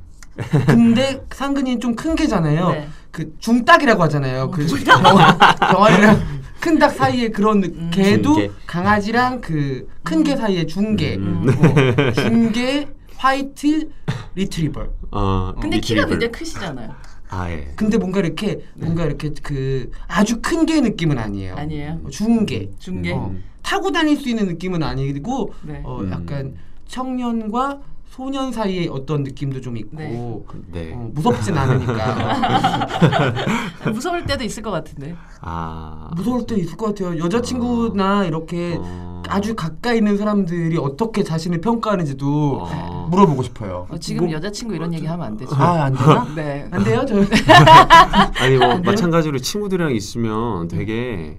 근데 0.66 1.24
상근이는 1.30 1.80
좀큰 1.80 2.16
개잖아요. 2.16 2.70
네. 2.70 2.88
그 3.10 3.34
중닭이라고 3.38 4.02
하잖아요. 4.04 4.50
그 4.50 4.66
병아리랑 4.66 6.41
큰 6.62 6.78
닭 6.78 6.90
사이에 6.92 7.28
그런 7.30 7.60
느- 7.60 7.66
음. 7.66 7.90
개도 7.92 8.34
중개. 8.34 8.50
강아지랑 8.68 9.40
그 9.40 9.88
큰 10.04 10.22
개 10.22 10.36
사이에 10.36 10.64
중개, 10.66 11.16
음. 11.16 11.46
어, 11.48 12.12
중개, 12.12 12.86
화이트, 13.16 13.88
리트리버. 14.36 14.86
어, 15.10 15.54
근데 15.60 15.80
키가 15.80 16.02
리트리버. 16.02 16.08
굉장히 16.08 16.32
크시잖아요. 16.32 16.94
아 17.30 17.50
예. 17.50 17.72
근데 17.76 17.96
뭔가 17.98 18.20
이렇게 18.20 18.60
뭔가 18.76 19.04
이렇게 19.06 19.30
그 19.42 19.90
아주 20.06 20.40
큰 20.40 20.64
개 20.66 20.80
느낌은 20.80 21.18
아니에요. 21.18 21.56
아니에요? 21.56 22.00
어, 22.04 22.10
중개. 22.10 22.68
중개. 22.78 23.12
어, 23.12 23.34
타고 23.62 23.90
다닐 23.90 24.16
수 24.16 24.28
있는 24.28 24.46
느낌은 24.46 24.82
아니고 24.84 25.52
네. 25.62 25.80
어, 25.84 26.00
음. 26.00 26.12
약간 26.12 26.54
청년과 26.86 27.80
소년 28.12 28.52
사이의 28.52 28.88
어떤 28.88 29.22
느낌도 29.22 29.62
좀 29.62 29.74
있고 29.78 29.96
네. 29.96 30.44
네. 30.70 30.92
어, 30.94 31.10
무섭진 31.14 31.56
않으니까 31.56 32.86
무서울 33.90 34.26
때도 34.26 34.44
있을 34.44 34.62
것 34.62 34.70
같은데. 34.70 35.16
아 35.40 36.10
무서울 36.14 36.46
때 36.46 36.56
있을 36.56 36.76
것 36.76 36.88
같아요. 36.94 37.18
여자친구나 37.18 38.26
이렇게 38.26 38.76
어. 38.78 39.22
아주 39.28 39.54
가까이 39.54 39.96
있는 39.96 40.18
사람들이 40.18 40.76
어떻게 40.76 41.22
자신을 41.22 41.62
평가하는지도 41.62 42.58
어. 42.70 43.06
물어보고 43.10 43.42
싶어요. 43.44 43.86
어, 43.88 43.96
지금 43.96 44.26
뭐- 44.26 44.34
여자친구 44.34 44.74
이런 44.74 44.92
얘기 44.92 45.06
하면 45.06 45.26
안 45.26 45.36
되죠. 45.38 45.56
아안 45.56 45.94
되나? 45.94 46.26
네. 46.36 46.68
안 46.70 46.84
돼요 46.84 47.06
저. 47.08 47.14
아니 48.44 48.58
뭐 48.58 48.76
마찬가지로 48.80 49.38
친구들이랑 49.38 49.94
있으면 49.94 50.68
되게 50.68 51.38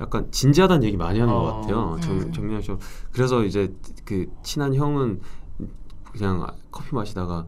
약간 0.00 0.28
진지하다는 0.30 0.84
얘기 0.84 0.96
많이 0.96 1.18
하는 1.18 1.34
것 1.34 1.40
어. 1.40 1.60
같아요. 1.62 1.96
정, 2.00 2.14
음. 2.14 2.32
정민아 2.32 2.60
씨. 2.60 2.70
그래서 3.10 3.42
이제 3.42 3.74
그 4.04 4.26
친한 4.44 4.72
형은 4.72 5.18
그냥 6.12 6.46
커피 6.70 6.94
마시다가 6.94 7.46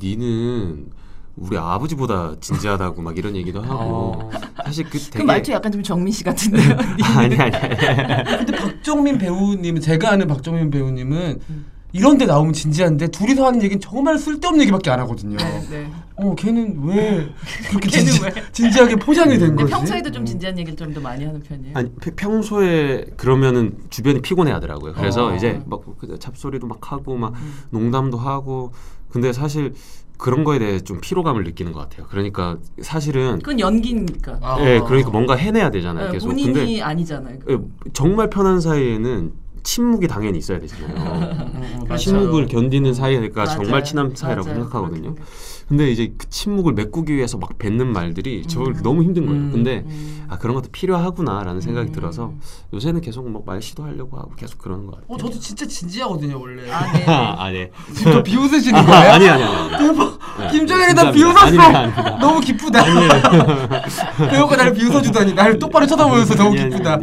니는 0.00 0.90
우리 1.36 1.56
아버지보다 1.58 2.34
진지하다고 2.40 3.02
막 3.02 3.18
이런 3.18 3.34
얘기도 3.34 3.60
하고 3.60 3.74
어. 3.74 4.30
사실 4.64 4.84
그그 4.84 5.10
되게 5.10 5.24
말투 5.24 5.52
약간 5.52 5.72
좀 5.72 5.82
정민 5.82 6.12
씨 6.12 6.22
같은데요. 6.22 6.76
아니 7.16 7.36
아니 7.36 7.56
아니 7.56 8.36
근데 8.36 8.56
박정민 8.56 9.18
배우님 9.18 9.80
제가 9.80 10.12
아는 10.12 10.28
박정민 10.28 10.70
배우님은 10.70 11.40
음. 11.50 11.66
이런 11.94 12.18
데 12.18 12.26
나오면 12.26 12.52
진지한데 12.52 13.06
둘이서 13.08 13.46
하는 13.46 13.62
얘기는 13.62 13.80
정말 13.80 14.18
쓸데없는 14.18 14.62
얘기밖에 14.62 14.90
안 14.90 14.98
하거든요. 15.00 15.36
네, 15.36 15.60
네. 15.70 15.90
어 16.16 16.34
걔는 16.34 16.82
왜 16.84 17.28
그렇게 17.70 17.88
걔는 17.88 18.06
진지, 18.12 18.22
왜? 18.24 18.30
진지하게 18.50 18.96
포장이 18.96 19.38
된 19.38 19.54
거지? 19.54 19.70
평소에도 19.70 20.10
좀 20.10 20.22
음. 20.24 20.26
진지한 20.26 20.58
얘기를 20.58 20.76
좀 20.76 20.92
더 20.92 21.00
많이 21.00 21.24
하는 21.24 21.40
편이에요. 21.40 21.70
아니 21.76 21.90
피- 22.00 22.10
평소에 22.10 23.04
그러면은 23.16 23.78
주변이 23.90 24.20
피곤해 24.20 24.50
하더라고요. 24.52 24.92
그래서 24.94 25.28
어. 25.28 25.34
이제 25.36 25.62
막그 25.66 26.18
잡소리도 26.18 26.66
막 26.66 26.92
하고 26.92 27.16
막 27.16 27.32
음. 27.34 27.54
농담도 27.70 28.18
하고 28.18 28.72
근데 29.08 29.32
사실 29.32 29.72
그런 30.18 30.42
거에 30.42 30.58
대해 30.58 30.80
좀 30.80 31.00
피로감을 31.00 31.44
느끼는 31.44 31.72
것 31.72 31.78
같아요. 31.80 32.06
그러니까 32.10 32.58
사실은 32.82 33.38
그건 33.38 33.60
연기니까. 33.60 34.38
아. 34.42 34.56
예, 34.60 34.80
그러니까 34.84 35.10
뭔가 35.10 35.36
해내야 35.36 35.70
되잖아요. 35.70 36.06
네, 36.06 36.12
계속. 36.14 36.26
본인이 36.28 36.52
근데 36.52 36.82
아니잖아요. 36.82 37.38
예, 37.50 37.58
정말 37.92 38.30
편한 38.30 38.60
사이에는 38.60 39.32
침묵이 39.64 40.06
당연히 40.06 40.38
있어야 40.38 40.58
어, 40.58 40.60
되잖아요. 40.60 40.94
어, 41.90 41.92
어, 41.92 41.96
침묵을. 41.96 42.46
견디는 42.46 42.94
사이가. 42.94 43.46
정말 43.46 43.82
친한 43.82 44.14
사이라고. 44.14 44.46
생각하거든요. 44.48 45.14
근데 45.68 45.90
이제 45.90 46.12
그 46.16 46.28
침묵을 46.28 46.72
메꾸기 46.74 47.14
위해서 47.14 47.38
막 47.38 47.56
뱉는 47.58 47.86
말들이 47.92 48.46
저를 48.46 48.74
음. 48.76 48.82
너무 48.82 49.02
힘든 49.02 49.26
거예요. 49.26 49.40
음. 49.40 49.50
근데 49.52 49.82
음. 49.86 50.24
아 50.28 50.38
그런 50.38 50.54
것도 50.54 50.68
필요하구나라는 50.72 51.60
생각이 51.60 51.88
음. 51.90 51.92
들어서 51.92 52.32
요새는 52.72 53.00
계속 53.00 53.28
뭐 53.30 53.44
말 53.46 53.60
시도하려고 53.60 54.16
하고 54.16 54.30
계속 54.36 54.58
그러는 54.58 54.86
것 54.86 54.92
같아요. 54.92 55.06
어 55.08 55.16
저도 55.18 55.38
진짜 55.38 55.66
진지하거든요 55.66 56.40
원래. 56.40 56.70
아, 56.70 56.90
네. 56.92 56.98
네. 57.00 57.04
아, 57.12 57.50
네. 57.50 57.70
지금 57.94 58.12
저 58.12 58.22
비웃으시는 58.22 58.78
아, 58.80 58.84
거예요? 58.86 59.12
아니 59.12 59.28
아니 59.28 59.42
아니. 59.42 59.70
대박. 59.86 60.18
네, 60.36 60.38
네, 60.38 60.44
나 60.46 60.50
진짜입니다. 60.50 61.12
비웃었어. 61.12 62.18
너무 62.18 62.40
기쁘다. 62.40 62.84
배우가 64.30 64.56
나를 64.56 64.74
비웃어주다니 64.74 65.34
나를 65.34 65.58
똑바로 65.58 65.86
쳐다보면서 65.86 66.34
너무 66.34 66.56
기쁘다. 66.56 66.98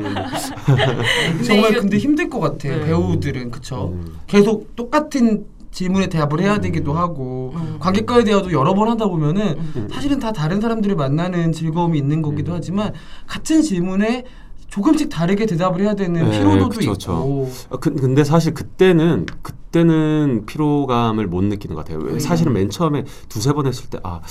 정말 1.46 1.74
근데 1.76 1.98
힘들 1.98 2.30
것 2.30 2.40
같아 2.40 2.70
네. 2.70 2.80
배우들은 2.86 3.52
그쵸 3.52 3.92
음. 3.94 4.18
계속 4.28 4.76
똑같은 4.76 5.46
질문에 5.72 6.08
대답을 6.08 6.42
해야 6.42 6.60
되기도 6.60 6.94
하고 6.94 7.54
음. 7.56 7.78
관객과의 7.80 8.26
대화도 8.26 8.52
여러 8.52 8.74
번 8.74 8.90
하다 8.90 9.08
보면은 9.08 9.58
음. 9.76 9.88
사실은 9.92 10.20
다 10.20 10.32
다른 10.32 10.62
사람들을 10.62 10.96
만나는 10.96 11.52
즐거움이 11.54 11.98
있는 11.98 12.22
거기도 12.22 12.52
음. 12.52 12.58
하지만 12.58 12.94
같은 13.28 13.62
질문에 13.62 14.26
조금씩 14.68 15.10
다르게 15.10 15.46
대답을 15.46 15.82
해야 15.82 15.96
되는 15.96 16.30
네, 16.30 16.40
피로도도 16.40 16.70
그쵸, 16.70 16.94
있고 16.94 17.52
아, 17.72 17.78
그, 17.78 17.94
근데 17.94 18.24
사실 18.24 18.54
그때는 18.54 19.26
그때는 19.42 20.46
피로감을 20.46 21.28
못 21.28 21.44
느끼는 21.44 21.76
것 21.76 21.84
같아요. 21.84 22.00
왜? 22.06 22.14
음. 22.14 22.20
사실은 22.20 22.54
맨 22.54 22.70
처음에 22.70 23.04
두세 23.28 23.52
번 23.52 23.68
했을 23.68 23.90
때 23.90 24.00
아 24.04 24.22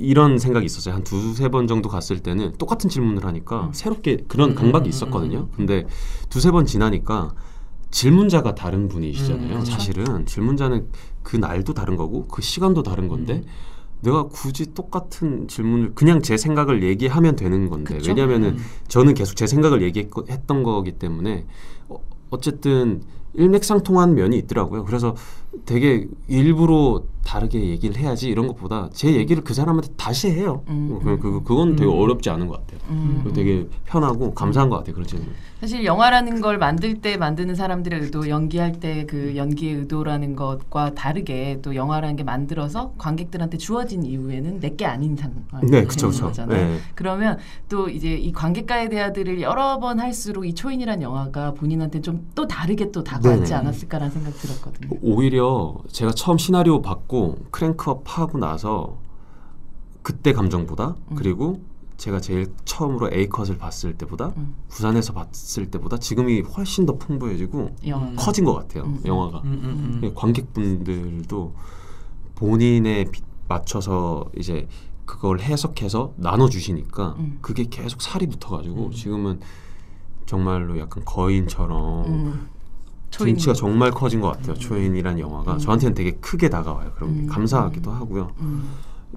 이런 0.00 0.38
생각이 0.38 0.64
있었어요. 0.66 0.94
한 0.94 1.04
두세 1.04 1.48
번 1.48 1.66
정도 1.66 1.88
갔을 1.88 2.20
때는 2.20 2.54
똑같은 2.58 2.88
질문을 2.88 3.24
하니까 3.24 3.66
음. 3.66 3.72
새롭게 3.72 4.18
그런 4.28 4.50
음, 4.50 4.54
강박이 4.54 4.88
음, 4.88 4.90
있었거든요. 4.90 5.38
음, 5.38 5.42
음. 5.42 5.56
근데 5.56 5.86
두세 6.28 6.50
번 6.50 6.66
지나니까 6.66 7.32
질문자가 7.90 8.54
다른 8.54 8.88
분이시잖아요. 8.88 9.56
음, 9.56 9.64
사실은 9.64 10.26
질문자는 10.26 10.88
그 11.22 11.36
날도 11.36 11.74
다른 11.74 11.96
거고 11.96 12.26
그 12.26 12.42
시간도 12.42 12.82
다른 12.82 13.08
건데 13.08 13.42
음. 13.44 13.44
내가 14.00 14.24
굳이 14.24 14.74
똑같은 14.74 15.48
질문을 15.48 15.94
그냥 15.94 16.22
제 16.22 16.36
생각을 16.36 16.82
얘기하면 16.82 17.34
되는 17.34 17.68
건데 17.68 17.96
그쵸? 17.96 18.10
왜냐면은 18.10 18.50
음. 18.50 18.64
저는 18.86 19.14
계속 19.14 19.34
제 19.34 19.46
생각을 19.46 19.82
얘기했던 19.82 20.62
거기 20.62 20.92
때문에 20.92 21.46
어, 21.88 21.98
어쨌든 22.30 23.02
일맥상통한 23.34 24.14
면이 24.14 24.36
있더라고요. 24.38 24.84
그래서 24.84 25.14
되게 25.64 26.06
일부러 26.28 27.02
다르게 27.24 27.60
얘기를 27.60 27.94
해야지 27.98 28.28
이런 28.28 28.46
것보다 28.46 28.88
제 28.94 29.14
얘기를 29.14 29.44
그 29.44 29.52
사람한테 29.52 29.90
다시 29.98 30.30
해요. 30.30 30.62
음, 30.68 30.92
어, 30.92 30.98
그, 31.04 31.10
음, 31.10 31.18
그, 31.20 31.42
그건 31.42 31.76
되게 31.76 31.90
음. 31.90 31.98
어렵지 31.98 32.30
않은 32.30 32.46
것 32.46 32.66
같아요. 32.66 32.80
음. 32.88 33.30
되게 33.34 33.66
편하고 33.84 34.32
감사한 34.32 34.70
것 34.70 34.78
같아요. 34.78 34.94
그렇지. 34.94 35.20
사실 35.60 35.84
영화라는 35.84 36.40
걸 36.40 36.56
만들 36.56 37.02
때 37.02 37.16
만드는 37.18 37.54
사람들의 37.54 38.00
의도, 38.00 38.28
연기할 38.28 38.80
때 38.80 39.04
그 39.08 39.34
연기의 39.36 39.74
의도라는 39.74 40.36
것과 40.36 40.94
다르게 40.94 41.58
또 41.62 41.74
영화라는 41.74 42.16
게 42.16 42.22
만들어서 42.22 42.92
관객들한테 42.98 43.58
주어진 43.58 44.04
이후에는 44.04 44.60
내게 44.60 44.86
아닌 44.86 45.14
상황이 45.16 45.70
네, 45.70 45.84
그쵸, 45.84 46.08
그쵸. 46.08 46.26
거잖아요. 46.26 46.68
네. 46.68 46.78
그러면 46.94 47.38
또 47.68 47.88
이제 47.90 48.14
이 48.14 48.32
관객과의 48.32 48.88
대화들을 48.88 49.40
여러 49.42 49.78
번 49.78 50.00
할수록 50.00 50.46
이 50.46 50.54
초인이란 50.54 51.02
영화가 51.02 51.52
본인한테 51.54 52.00
좀 52.00 52.18
또 52.34 52.46
다르게 52.46 52.90
또 52.92 53.02
다가왔지 53.02 53.42
네네. 53.50 53.54
않았을까라는 53.54 54.12
생각 54.12 54.32
들었거든요. 54.38 54.96
오히려 55.02 55.47
제가 55.88 56.12
처음 56.12 56.38
시나리오 56.38 56.82
받고 56.82 57.36
크랭크업 57.50 58.02
하고 58.06 58.38
나서 58.38 58.98
그때 60.02 60.32
감정보다 60.32 60.96
음. 61.10 61.16
그리고 61.16 61.60
제가 61.96 62.20
제일 62.20 62.52
처음으로 62.64 63.10
A 63.12 63.28
컷을 63.28 63.58
봤을 63.58 63.94
때보다 63.98 64.32
음, 64.36 64.54
부산에서 64.68 65.12
봤을 65.12 65.68
때보다 65.70 65.98
지금이 65.98 66.42
훨씬 66.42 66.86
더 66.86 66.96
풍부해지고 66.96 67.74
이 67.82 67.90
영화가. 67.90 68.12
커진 68.16 68.44
것 68.44 68.54
같아요. 68.54 68.84
음, 68.84 68.98
음. 69.02 69.06
영화가 69.06 69.38
음, 69.40 69.60
음, 69.64 70.00
음. 70.04 70.14
관객분들도 70.14 71.54
본인에 72.36 73.04
비- 73.10 73.22
맞춰서 73.48 74.26
이제 74.36 74.68
그걸 75.06 75.40
해석해서 75.40 76.12
나눠 76.16 76.48
주시니까 76.48 77.16
음. 77.18 77.38
그게 77.40 77.64
계속 77.68 78.00
살이 78.00 78.26
붙어가지고 78.28 78.86
음. 78.86 78.90
지금은 78.92 79.40
정말로 80.26 80.78
약간 80.78 81.04
거인처럼 81.04 82.04
음, 82.06 82.48
초인. 83.18 83.34
등치가 83.34 83.52
정말 83.52 83.90
커진 83.90 84.20
것 84.20 84.28
같아요. 84.32 84.54
초인이란 84.54 85.18
영화가 85.18 85.54
음. 85.54 85.58
저한테는 85.58 85.94
되게 85.94 86.12
크게 86.12 86.48
다가와요. 86.48 86.92
그럼 86.94 87.10
음. 87.10 87.26
감사하기도 87.28 87.90
하고요. 87.90 88.32
음, 88.40 88.70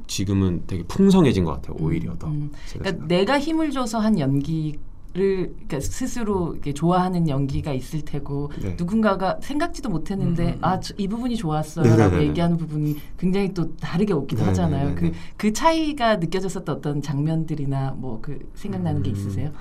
지금은 0.08 0.64
되게 0.68 0.84
풍성해진 0.84 1.44
것 1.46 1.54
같아요. 1.54 1.78
오히려 1.80 2.18
더. 2.18 2.28
음. 2.28 2.52
제가 2.68 2.84
그러니까 2.84 3.08
내가 3.08 3.40
힘을 3.40 3.72
줘서 3.72 4.00
한 4.00 4.20
연기 4.20 4.78
를 5.14 5.54
그러니까 5.68 5.82
스스로 5.82 6.56
좋아하는 6.74 7.28
연기가 7.28 7.74
있을 7.74 8.02
테고 8.04 8.50
네. 8.62 8.78
누군가가 8.80 9.40
생각지도 9.42 9.90
못했는데 9.90 10.44
음, 10.44 10.50
음, 10.52 10.54
음. 10.54 10.60
아이 10.64 11.06
부분이 11.10 11.36
좋았어요라고 11.36 11.98
네네네네. 11.98 12.28
얘기하는 12.30 12.56
부분이 12.56 12.96
굉장히 13.18 13.54
또 13.54 13.76
다르게 13.76 14.14
오기도 14.14 14.46
네네네네. 14.46 14.78
하잖아요. 14.78 14.96
그그 15.36 15.52
차이가 15.52 16.16
느껴졌었던 16.16 16.78
어떤 16.78 17.02
장면들이나 17.02 17.96
뭐 17.98 18.22
그 18.22 18.40
생각나는 18.56 19.04
게 19.04 19.10
음. 19.10 19.16
있으세요? 19.18 19.52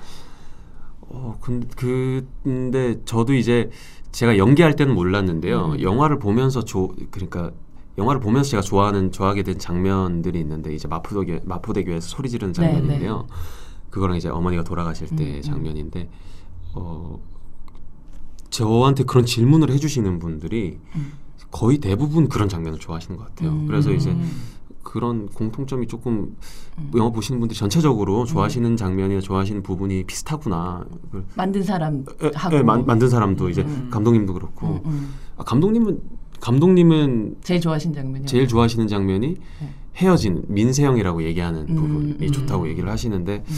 어, 1.01 1.37
근, 1.41 1.67
근데 1.75 3.03
저도 3.05 3.33
이제 3.33 3.69
제가 4.11 4.37
연기할 4.37 4.75
때는 4.75 4.93
몰랐는데요. 4.93 5.73
음. 5.73 5.81
영화를 5.81 6.19
보면서 6.19 6.63
조, 6.63 6.93
그러니까 7.11 7.51
영화를 7.97 8.21
보면서 8.21 8.51
제가 8.51 8.61
좋아하는 8.61 9.11
좋아하게 9.11 9.43
된 9.43 9.59
장면들이 9.59 10.39
있는데 10.39 10.73
이제 10.73 10.87
마포대교 10.87 11.45
마포대교에서 11.45 12.07
소리 12.07 12.29
지르는 12.29 12.53
네, 12.53 12.61
장면인데요. 12.61 13.27
그거랑 13.89 14.15
이제 14.15 14.29
어머니가 14.29 14.63
돌아가실 14.63 15.09
때 15.15 15.23
음, 15.23 15.35
음. 15.35 15.41
장면인데 15.41 16.09
어 16.73 17.19
저한테 18.49 19.03
그런 19.03 19.25
질문을 19.25 19.69
해주시는 19.71 20.19
분들이 20.19 20.79
음. 20.95 21.13
거의 21.51 21.79
대부분 21.79 22.29
그런 22.29 22.47
장면을 22.47 22.79
좋아하시는 22.79 23.17
것 23.17 23.25
같아요. 23.27 23.51
음. 23.51 23.67
그래서 23.67 23.91
이제 23.91 24.15
그런 24.83 25.27
공통점이 25.29 25.87
조금 25.87 26.35
음. 26.77 26.91
영화 26.95 27.09
보시는 27.11 27.39
분들이 27.39 27.57
전체적으로 27.57 28.25
좋아하시는 28.25 28.75
장면이나 28.77 29.21
좋아하시는 29.21 29.61
부분이 29.63 30.03
비슷하구나. 30.05 30.85
그- 31.11 31.25
만든 31.35 31.63
사람 31.63 32.03
에, 32.21 32.31
하고 32.33 32.55
에, 32.57 32.63
만, 32.63 32.85
만든 32.85 33.09
사람도 33.09 33.49
이제 33.49 33.61
음. 33.61 33.89
감독님도 33.91 34.33
그렇고 34.33 34.67
음, 34.67 34.81
음. 34.85 35.13
아, 35.37 35.43
감독님은 35.43 35.99
감독님은 36.39 37.37
제일 37.43 37.61
좋아하시는 37.61 37.93
장면이요. 37.93 38.25
제일 38.25 38.47
좋아하시는 38.47 38.87
장면이 38.87 39.27
네. 39.27 39.69
헤어진 39.97 40.43
민세형이라고 40.47 41.23
얘기하는 41.23 41.67
음, 41.69 41.75
부분이 41.75 42.27
음. 42.27 42.31
좋다고 42.31 42.67
얘기를 42.69 42.89
하시는데 42.89 43.43
음. 43.47 43.55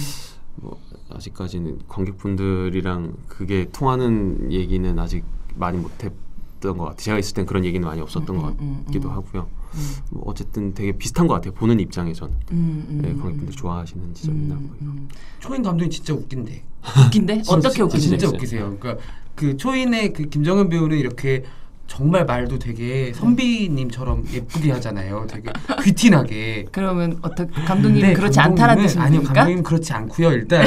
뭐 0.57 0.77
아직까지는 1.09 1.79
관객분들이랑 1.87 3.13
그게 3.27 3.69
통하는 3.71 4.51
얘기는 4.51 4.97
아직 4.99 5.23
많이 5.55 5.77
못했던 5.77 6.77
것 6.77 6.83
같아요. 6.85 6.95
제가 6.97 7.19
있을 7.19 7.35
땐 7.35 7.45
그런 7.45 7.63
얘기는 7.65 7.85
많이 7.87 8.01
없었던 8.01 8.35
음, 8.35 8.41
것 8.41 8.47
음, 8.49 8.55
음, 8.59 8.83
같기도 8.85 9.09
음. 9.09 9.13
하고요. 9.13 9.47
음, 9.75 9.95
뭐 10.11 10.23
어쨌든 10.27 10.73
되게 10.73 10.91
비슷한 10.91 11.27
것 11.27 11.33
같아요. 11.35 11.53
보는 11.53 11.79
입장에서는 11.79 12.33
음, 12.51 12.85
음, 12.89 12.99
네, 13.01 13.09
음, 13.09 13.19
관객분들 13.21 13.55
좋아하시는 13.55 14.13
지점이나 14.13 14.55
음, 14.55 14.61
뭐 14.67 14.77
음. 14.81 15.09
초인 15.39 15.63
감독이 15.63 15.89
진짜 15.89 16.13
웃긴데. 16.13 16.63
웃긴데 17.07 17.43
어떻게 17.47 17.81
웃긴데? 17.81 18.17
진짜? 18.17 18.27
웃기세요. 18.27 18.77
그러니까 18.79 19.03
그 19.35 19.57
초인의 19.57 20.13
그 20.13 20.23
김정은 20.29 20.69
배우는 20.69 20.97
이렇게 20.97 21.43
정말 21.87 22.25
말도 22.25 22.59
되게 22.59 23.11
선비님처럼 23.13 24.25
예쁘게 24.31 24.71
하잖아요. 24.71 25.27
되게 25.29 25.51
귀티나게. 25.83 26.65
그러면 26.71 27.19
어떻게 27.21 27.51
감독님 27.63 28.01
근데 28.01 28.13
그렇지 28.13 28.39
않다는 28.39 28.75
감독님은- 28.85 28.97
아니요, 28.99 29.19
뜻입니까? 29.19 29.33
감독님 29.33 29.63
그렇지 29.63 29.93
않고요. 29.93 30.31
일단 30.31 30.65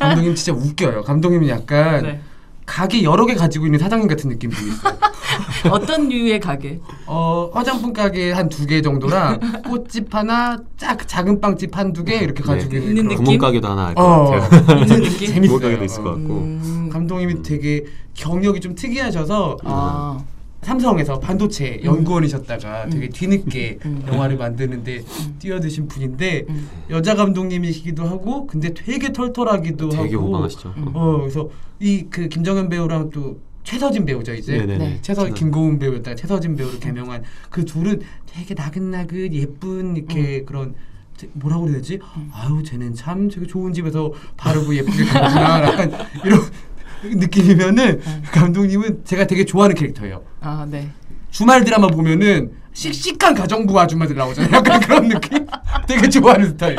감독님 0.00 0.34
진짜 0.34 0.52
웃겨요. 0.52 1.02
감독님은 1.02 1.48
약간 1.48 2.02
네. 2.02 2.20
가게 2.64 3.02
여러 3.02 3.26
개 3.26 3.34
가지고 3.34 3.66
있는 3.66 3.78
사장님 3.80 4.06
같은 4.08 4.30
느낌이 4.30 4.54
좀 4.54 4.68
있어요. 4.68 4.94
어떤 5.70 6.08
류의 6.08 6.40
가게? 6.40 6.80
어 7.06 7.50
화장품 7.52 7.92
가게 7.92 8.32
한 8.32 8.48
두 8.48 8.66
개 8.66 8.80
정도랑 8.82 9.40
꽃집 9.68 10.14
하나, 10.14 10.58
작 10.76 11.06
작은 11.06 11.40
빵집 11.40 11.76
한 11.76 11.92
두 11.92 12.04
개 12.04 12.16
이렇게 12.16 12.42
가지고 12.42 12.72
네. 12.72 12.78
있는 12.78 12.94
그런- 12.94 13.08
느낌? 13.08 13.24
구멍가게도 13.24 13.68
하나 13.68 13.86
할 13.86 13.94
것 13.94 14.02
어, 14.02 14.30
같아요. 14.30 14.78
있는 14.80 15.02
느낌? 15.08 15.26
재밌어요. 15.34 15.56
구멍 15.58 15.60
가게도 15.60 15.84
있을 15.84 16.02
것 16.02 16.10
같고. 16.10 16.34
음, 16.34 16.88
감독님이 16.92 17.42
되게 17.42 17.84
경력이 18.14 18.60
좀 18.60 18.74
특이하셔서 18.74 19.56
아, 19.64 20.18
삼성에서 20.62 21.18
반도체 21.18 21.80
연구원이셨다가 21.82 22.86
되게 22.88 23.08
뒤늦게 23.08 23.78
음. 23.84 24.04
영화를 24.06 24.36
만드는데 24.36 25.02
뛰어드신 25.40 25.88
분인데 25.88 26.44
음. 26.48 26.68
여자 26.90 27.16
감독님이시기도 27.16 28.06
하고 28.06 28.46
근데 28.46 28.72
되게 28.72 29.12
털털하기도 29.12 29.88
되게 29.88 30.14
하고 30.14 30.26
호방하시죠. 30.28 30.72
음. 30.76 30.90
어 30.94 31.18
그래서 31.18 31.48
이 31.80 32.04
그 32.10 32.28
김정현 32.28 32.68
배우랑 32.68 33.10
또 33.10 33.38
최서진 33.64 34.04
배우죠 34.04 34.34
이제 34.34 34.52
네네네. 34.58 34.78
네. 34.78 34.98
최서 35.02 35.26
김고은 35.26 35.78
배우였다가 35.78 36.14
최서진 36.16 36.56
배우로 36.56 36.78
개명한 36.78 37.22
그 37.50 37.64
둘은 37.64 38.00
되게 38.26 38.54
나긋나긋 38.54 39.32
예쁜 39.32 39.96
이렇게 39.96 40.42
그런 40.44 40.74
제- 41.16 41.28
뭐라고 41.34 41.64
그래야 41.64 41.76
되지? 41.78 42.00
아유 42.32 42.62
쟤는 42.64 42.94
참 42.94 43.28
되게 43.28 43.46
좋은 43.46 43.72
집에서 43.72 44.12
바르고 44.36 44.74
예쁘게 44.74 45.04
가구나 45.04 45.62
약간 45.68 45.92
이런 46.24 46.40
느낌이면은 47.04 48.00
감독님은 48.32 49.04
제가 49.04 49.26
되게 49.26 49.44
좋아하는 49.44 49.74
캐릭터예요. 49.76 50.22
아, 50.40 50.66
네. 50.70 50.88
주말 51.30 51.64
드라마 51.64 51.88
보면은 51.88 52.52
씩씩한 52.74 53.34
가정부 53.34 53.78
아줌마들 53.78 54.16
나오잖아요. 54.16 54.52
약간 54.54 54.80
그런 54.80 55.08
느낌? 55.08 55.46
되게 55.86 56.08
좋아하는 56.08 56.50
스타일. 56.50 56.76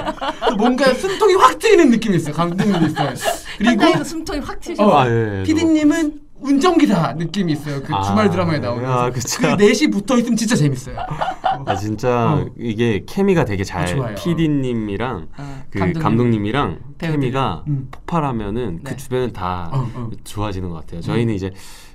뭔가 0.58 0.94
숨통이 0.94 1.36
확 1.36 1.60
트이는 1.60 1.90
느낌이 1.92 2.16
있어요. 2.18 2.34
감독님 2.34 2.90
스타일. 2.90 3.16
그리고 3.58 4.04
숨통이 4.04 4.40
확 4.40 4.60
트셔. 4.60 4.84
어, 4.84 4.98
아, 5.00 5.10
예, 5.10 5.40
예. 5.40 5.44
피디님은 5.44 6.20
운전기사 6.44 7.14
느낌이 7.14 7.54
있어요. 7.54 7.82
그 7.82 7.94
아, 7.94 8.02
주말 8.02 8.30
드라마에 8.30 8.60
나오는. 8.60 8.86
아, 8.86 9.10
그 9.10 9.20
그쵸. 9.20 9.56
넷이 9.56 9.90
붙어 9.90 10.18
있으면 10.18 10.36
진짜 10.36 10.56
재밌어요. 10.56 10.98
아 11.66 11.76
진짜 11.76 12.34
어. 12.34 12.46
이게 12.58 13.04
케미가 13.06 13.46
되게 13.46 13.64
잘 13.64 13.88
좋아요. 13.88 14.16
PD님이랑 14.16 15.28
아, 15.38 15.64
그 15.70 15.94
감독님. 15.94 16.44
배우들. 16.44 16.80
케미가 16.98 17.64
음. 17.68 17.88
폭발하면은 17.92 18.80
네. 18.84 18.92
그 18.92 18.98
주변은 18.98 19.34
다 19.34 19.70
어, 19.72 19.90
어. 19.94 20.10
좋아지는 20.24 20.70
것 20.70 20.76
같아요. 20.76 21.02
저희는 21.02 21.34
이제 21.34 21.52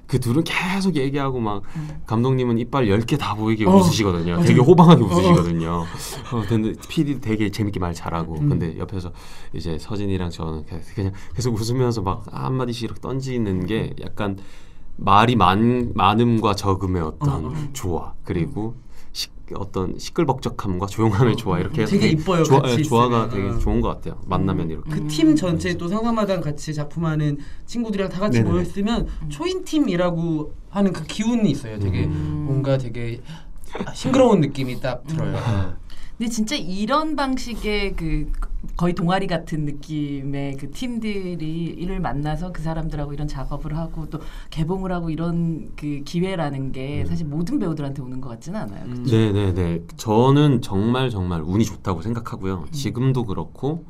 그 0.08 0.18
둘은 0.18 0.42
계속 0.42 0.96
얘기하고 0.96 1.38
막 1.38 1.62
음. 1.76 2.00
감독님은 2.06 2.58
이빨 2.58 2.86
10개 2.86 3.18
다 3.18 3.34
보이게 3.34 3.66
어, 3.66 3.76
웃으시거든요. 3.76 4.32
맞아요. 4.36 4.44
되게 4.46 4.58
호방하게 4.60 5.02
어, 5.02 5.06
어. 5.06 5.08
웃으시거든요. 5.10 5.70
어, 6.32 6.42
근데 6.48 6.72
PD 6.88 7.20
되게 7.20 7.50
재밌게 7.50 7.78
말 7.78 7.92
잘하고 7.92 8.38
음. 8.40 8.48
근데 8.48 8.78
옆에서 8.78 9.12
이제 9.52 9.78
서진이랑 9.78 10.30
저는 10.30 10.64
그- 10.66 10.80
그냥 10.94 11.12
계속 11.36 11.54
웃으면서 11.54 12.00
막 12.00 12.24
한마디씩 12.32 12.84
이렇게 12.84 13.00
던지는 13.02 13.66
게 13.66 13.94
약간 14.02 14.38
말이 14.96 15.36
많, 15.36 15.92
많음과 15.94 16.54
적음의 16.54 17.02
어떤 17.02 17.44
어, 17.44 17.48
어. 17.50 17.54
조화 17.74 18.14
그리고 18.24 18.74
시, 19.18 19.28
어떤 19.56 19.98
시끌벅적함과 19.98 20.86
조용함의 20.86 21.36
조화 21.36 21.58
이렇게 21.58 21.82
해서 21.82 21.90
되게 21.90 22.08
이뻐요, 22.10 22.44
조화, 22.44 22.60
같이 22.60 22.78
예, 22.78 22.82
조화가. 22.84 23.28
되게 23.30 23.48
어. 23.48 23.58
좋은 23.58 23.80
것 23.80 23.88
같아요. 23.88 24.20
만나면 24.26 24.66
음. 24.66 24.70
이렇게 24.70 24.90
그 24.90 25.06
팀 25.08 25.34
전체 25.34 25.74
또 25.76 25.88
상상마당 25.88 26.40
같이 26.40 26.72
작품하는 26.72 27.38
친구들이랑 27.66 28.10
다 28.10 28.20
같이 28.20 28.38
네네. 28.38 28.48
모여 28.50 28.62
있으면 28.62 29.08
초인 29.28 29.64
팀이라고 29.64 30.52
하는 30.70 30.92
그 30.92 31.02
기운이 31.04 31.50
있어요. 31.50 31.80
되게 31.80 32.04
음. 32.04 32.44
뭔가 32.46 32.78
되게 32.78 33.20
싱그러운 33.92 34.40
느낌이 34.40 34.80
딱 34.80 35.04
들어요. 35.06 35.36
근데 36.18 36.30
진짜 36.30 36.56
이런 36.56 37.14
방식의 37.14 37.94
그 37.94 38.30
거의 38.76 38.92
동아리 38.92 39.28
같은 39.28 39.64
느낌의 39.64 40.56
그 40.56 40.70
팀들이 40.72 41.64
이를 41.78 42.00
만나서 42.00 42.50
그 42.50 42.60
사람들하고 42.60 43.12
이런 43.12 43.28
작업을 43.28 43.76
하고 43.76 44.10
또 44.10 44.18
개봉을 44.50 44.90
하고 44.90 45.10
이런 45.10 45.70
그 45.76 46.02
기회라는 46.04 46.72
게 46.72 47.04
사실 47.06 47.24
모든 47.26 47.60
배우들한테 47.60 48.02
오는 48.02 48.20
것 48.20 48.30
같지는 48.30 48.60
않아요. 48.60 48.84
음. 48.84 49.04
네 49.04 49.30
네 49.32 49.54
네. 49.54 49.82
저는 49.96 50.60
정말 50.60 51.08
정말 51.10 51.40
운이 51.40 51.64
좋다고 51.64 52.02
생각하고요. 52.02 52.66
지금도 52.72 53.24
그렇고 53.26 53.84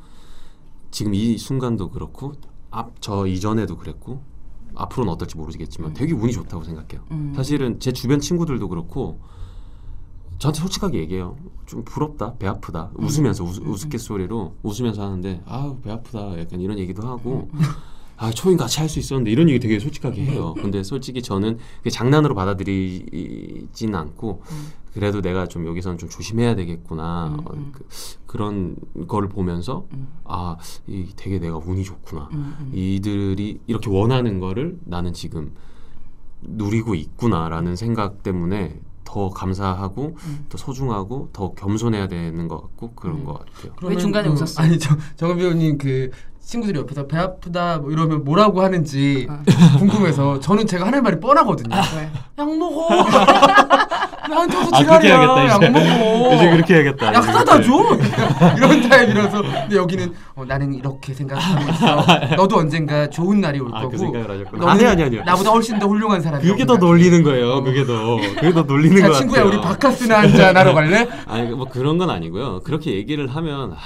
지금 0.91 1.15
이 1.15 1.39
순간도 1.39 1.91
그렇고 1.91 2.35
앞 2.71 2.93
저 3.01 3.27
이전에도 3.27 3.79
그랬고 3.79 4.21
앞으로는 4.75 5.11
어떨지 5.15 5.39
모르겠지만 5.39 5.95
되게 5.95 6.13
운이 6.13 6.33
좋다고 6.33 6.63
생각해요. 6.63 7.01
음. 7.11 7.33
사실은 7.35 7.81
제 7.81 7.91
주변 7.93 8.21
친구들도 8.21 8.69
그렇고 8.69 9.19
저한테 10.39 10.61
솔직하게 10.61 10.99
얘기해요. 11.01 11.37
좀 11.67 11.85
부럽다, 11.85 12.35
배 12.39 12.47
아프다. 12.47 12.91
웃으면서 12.95 13.45
우, 13.45 13.49
우스갯소리로 13.49 14.55
웃으면서 14.63 15.03
하는데 15.03 15.43
아우 15.47 15.79
배 15.81 15.91
아프다. 15.91 16.39
약간 16.39 16.61
이런 16.61 16.79
얘기도 16.79 17.07
하고 17.07 17.49
아 18.17 18.31
초인 18.31 18.57
같이 18.57 18.79
할 18.81 18.89
수 18.89 18.99
있었는데 18.99 19.31
이런 19.31 19.49
얘기 19.49 19.59
되게 19.61 19.79
솔직하게 19.79 20.25
해요. 20.25 20.55
근데 20.55 20.83
솔직히 20.83 21.23
저는 21.23 21.59
그게 21.79 21.91
장난으로 21.91 22.35
받아들이진 22.35 23.95
않고 23.95 24.43
그래도 24.95 25.21
내가 25.21 25.47
좀 25.47 25.67
여기서는 25.67 25.99
좀 25.99 26.09
조심해야 26.09 26.55
되겠구나 26.57 27.27
음, 27.29 27.41
어, 27.47 27.53
음. 27.55 27.73
그, 27.73 27.85
그런 28.27 28.75
거를 29.07 29.29
보면서 29.29 29.87
음. 29.93 30.09
아 30.25 30.57
이 30.87 31.07
되게 31.17 31.39
내가 31.39 31.59
운이 31.59 31.85
좋구나. 31.85 32.29
음, 32.33 32.57
음. 32.61 32.71
이들이 32.75 33.61
이렇게 33.67 33.91
원하는 33.91 34.41
거를 34.41 34.79
나는 34.85 35.13
지금 35.13 35.53
누리고 36.43 36.95
있구나라는 36.95 37.75
생각 37.77 38.23
때문에 38.23 38.81
더 39.09 39.31
감사하고 39.31 40.17
음. 40.23 40.47
더 40.51 40.59
소중하고 40.59 41.31
더 41.33 41.55
겸손해야 41.55 42.09
되는 42.09 42.47
것 42.47 42.61
같고 42.61 42.93
그런 42.95 43.17
음. 43.17 43.25
것 43.25 43.39
같아요. 43.39 43.73
왜 43.83 43.97
중간에 43.97 44.29
어, 44.29 44.33
웃었어요? 44.33 44.67
아니 44.67 44.79
저 44.79 44.95
정은 45.17 45.39
배우님 45.39 45.79
그 45.79 46.11
친구들이 46.41 46.79
옆에서 46.79 47.07
배 47.07 47.17
아프다 47.17 47.79
뭐 47.79 47.91
이러면 47.91 48.23
뭐라고 48.25 48.61
하는지 48.61 49.27
아. 49.31 49.43
궁금해서 49.79 50.41
저는 50.41 50.67
제가 50.67 50.87
하는 50.87 51.03
말이 51.03 51.19
뻔하거든요. 51.21 51.75
왜? 51.97 52.11
약 52.37 52.59
먹어. 52.59 52.89
나한테 54.29 54.57
아, 54.57 54.61
그렇게 54.67 54.83
지랄이야. 54.85 55.35
해야겠다, 55.35 55.65
약. 55.67 55.73
먹어. 55.73 56.35
이제 56.35 56.51
그렇게 56.51 56.75
해야겠다. 56.75 57.15
약 57.15 57.23
사다. 57.25 57.63
줘. 57.63 57.73
이런 58.57 58.89
타입이라서 58.89 59.43
근데 59.43 59.77
여기는 59.77 60.15
어, 60.37 60.45
나는 60.45 60.73
이렇게 60.75 61.13
생각하고 61.15 61.71
있어. 61.71 62.37
너도 62.37 62.57
언젠가 62.59 63.09
좋은 63.09 63.41
날이 63.41 63.61
올 63.61 63.71
아, 63.75 63.81
거고. 63.81 63.91
그 63.91 63.99
생각을 63.99 64.31
하셨구나. 64.31 64.71
아니 64.71 64.85
아니 64.85 65.03
아니요. 65.03 65.23
나보다 65.25 65.51
훨씬 65.51 65.79
더 65.79 65.87
훌륭한 65.87 66.21
사람이. 66.21 66.45
그게 66.45 66.65
더 66.67 66.77
놀리는 66.77 67.23
거예요. 67.23 67.63
그게 67.63 67.85
더 67.85 68.17
그게 68.17 68.53
더 68.53 68.63
놀리는 68.63 69.01
자것 69.01 69.17
친구야 69.19 69.45
같아요. 69.45 69.59
우리 69.59 69.67
바카스나 69.67 70.19
한잔 70.21 70.57
하러 70.57 70.75
갈래? 70.75 71.09
아니 71.27 71.51
뭐 71.51 71.67
그런 71.67 71.99
건 71.99 72.11
아니고요. 72.11 72.61
그렇게 72.65 72.93
얘기를 72.95 73.27
하면 73.29 73.73
아, 73.73 73.77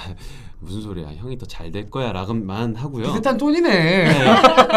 무슨 0.63 0.81
소리야 0.81 1.07
형이 1.17 1.37
더 1.37 1.45
잘 1.45 1.71
될 1.71 1.89
거야 1.89 2.11
라고만 2.13 2.75
하고요. 2.75 3.03
비슷한 3.05 3.37
톤이네. 3.37 3.69
네, 3.69 4.09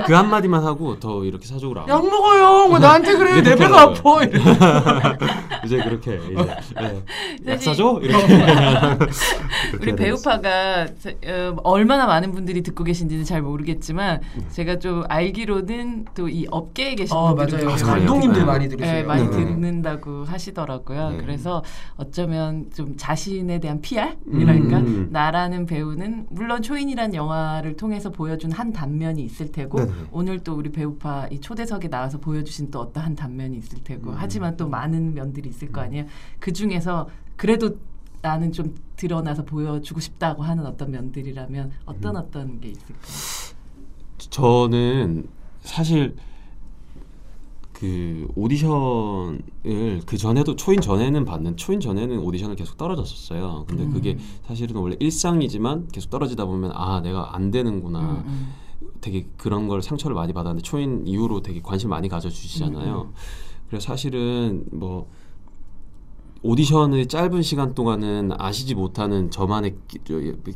그 0.06 0.12
한마디만 0.14 0.64
하고 0.64 0.98
더 0.98 1.24
이렇게 1.24 1.46
사족을 1.46 1.78
안 1.80 1.88
약 1.88 2.04
먹어요. 2.04 2.72
왜 2.72 2.78
나한테 2.78 3.16
그래? 3.16 3.40
내 3.42 3.54
배가 3.56 3.82
아파. 3.82 4.22
이래. 4.24 4.40
이제 5.64 5.78
그렇게 5.82 6.16
이제 6.16 6.34
네. 7.42 7.52
약 7.52 7.62
사줘 7.62 7.98
이렇게 8.02 8.24
우리. 9.80 9.96
배우파가 9.96 10.86
저- 10.98 11.10
어, 11.10 11.56
얼마나 11.64 12.06
많은 12.06 12.32
분들이 12.32 12.62
듣고 12.62 12.84
계신지는 12.84 13.24
잘 13.24 13.42
모르겠지만 13.42 14.20
네. 14.36 14.44
제가 14.50 14.78
좀 14.78 15.02
알기로는 15.08 16.06
또 16.14 16.26
이 16.28 16.44
업계에 16.50 16.94
계신 16.96 17.16
어 17.16 17.34
맞아요. 17.34 17.70
아, 17.70 17.76
정말요? 17.76 17.84
감독님들 18.06 18.40
네. 18.40 18.44
많이 18.46 18.68
들으세요. 18.68 18.92
네, 18.94 19.02
많이 19.04 19.24
네. 19.24 19.30
듣는다고 19.30 20.24
하시더라고요. 20.24 21.10
네. 21.10 21.16
그래서 21.18 21.62
어쩌면 21.96 22.66
좀 22.74 22.94
자신에 22.96 23.60
대한 23.60 23.80
PR이랄까 23.80 24.78
음. 24.78 25.08
나라는 25.12 25.66
배우는 25.76 26.26
물론 26.30 26.62
초인이란 26.62 27.14
영화를 27.14 27.76
통해서 27.76 28.10
보여준 28.10 28.50
한 28.52 28.72
단면이 28.72 29.22
있을 29.22 29.52
테고 29.52 29.78
네네. 29.78 29.92
오늘 30.10 30.38
또 30.40 30.54
우리 30.54 30.70
배우파 30.72 31.26
이 31.28 31.40
초대석에 31.40 31.88
나와서 31.88 32.18
보여주신 32.18 32.70
또 32.70 32.80
어떠한 32.80 33.14
단면이 33.16 33.56
있을 33.58 33.82
테고 33.84 34.10
음. 34.10 34.14
하지만 34.16 34.56
또 34.56 34.68
많은 34.68 35.14
면들이 35.14 35.48
있을 35.48 35.70
거 35.70 35.82
아니에요. 35.82 36.06
그 36.38 36.52
중에서 36.52 37.08
그래도 37.36 37.78
나는 38.22 38.50
좀 38.52 38.74
드러나서 38.96 39.44
보여주고 39.44 40.00
싶다고 40.00 40.42
하는 40.42 40.64
어떤 40.66 40.90
면들이라면 40.90 41.72
어떤 41.84 42.16
음. 42.16 42.20
어떤 42.20 42.60
게 42.60 42.70
있을까요? 42.70 42.96
저는 44.18 45.28
사실 45.60 46.16
그 47.78 48.26
오디션을 48.34 50.00
그 50.06 50.16
전에도 50.16 50.56
초인 50.56 50.80
전에는 50.80 51.26
봤는 51.26 51.58
초인 51.58 51.78
전에는 51.78 52.18
오디션을 52.20 52.56
계속 52.56 52.78
떨어졌었어요. 52.78 53.66
근데 53.68 53.84
음. 53.84 53.92
그게 53.92 54.16
사실은 54.46 54.76
원래 54.76 54.96
일상이지만 54.98 55.88
계속 55.88 56.08
떨어지다 56.08 56.46
보면 56.46 56.72
아 56.72 57.02
내가 57.02 57.36
안 57.36 57.50
되는구나. 57.50 58.00
음, 58.00 58.24
음. 58.26 58.54
되게 59.02 59.26
그런 59.36 59.68
걸 59.68 59.82
상처를 59.82 60.14
많이 60.14 60.32
받았는데 60.32 60.62
초인 60.62 61.06
이후로 61.06 61.42
되게 61.42 61.60
관심 61.60 61.90
많이 61.90 62.08
가져주시잖아요. 62.08 63.10
음, 63.10 63.14
그래서 63.68 63.88
사실은 63.88 64.64
뭐 64.72 65.10
오디션의 66.42 67.06
짧은 67.08 67.42
시간 67.42 67.74
동안은 67.74 68.30
아시지 68.38 68.74
못하는 68.74 69.30
저만의 69.30 69.76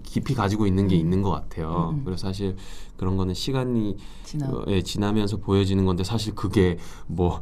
깊이 0.03 0.35
가지고 0.35 0.66
있는 0.66 0.88
게 0.88 0.97
음. 0.97 1.01
있는 1.01 1.23
것 1.23 1.31
같아요. 1.31 1.90
음, 1.93 1.99
음. 1.99 2.05
그래서 2.05 2.29
사실 2.29 2.57
그런 2.97 3.16
거는 3.16 3.35
시간이 3.35 3.97
지나. 4.25 4.47
어, 4.49 4.64
예, 4.69 4.83
지나면서 4.83 5.38
보여지는 5.38 5.87
건데 5.87 6.05
사실 6.05 6.35
그게 6.35 6.77
뭐 7.07 7.40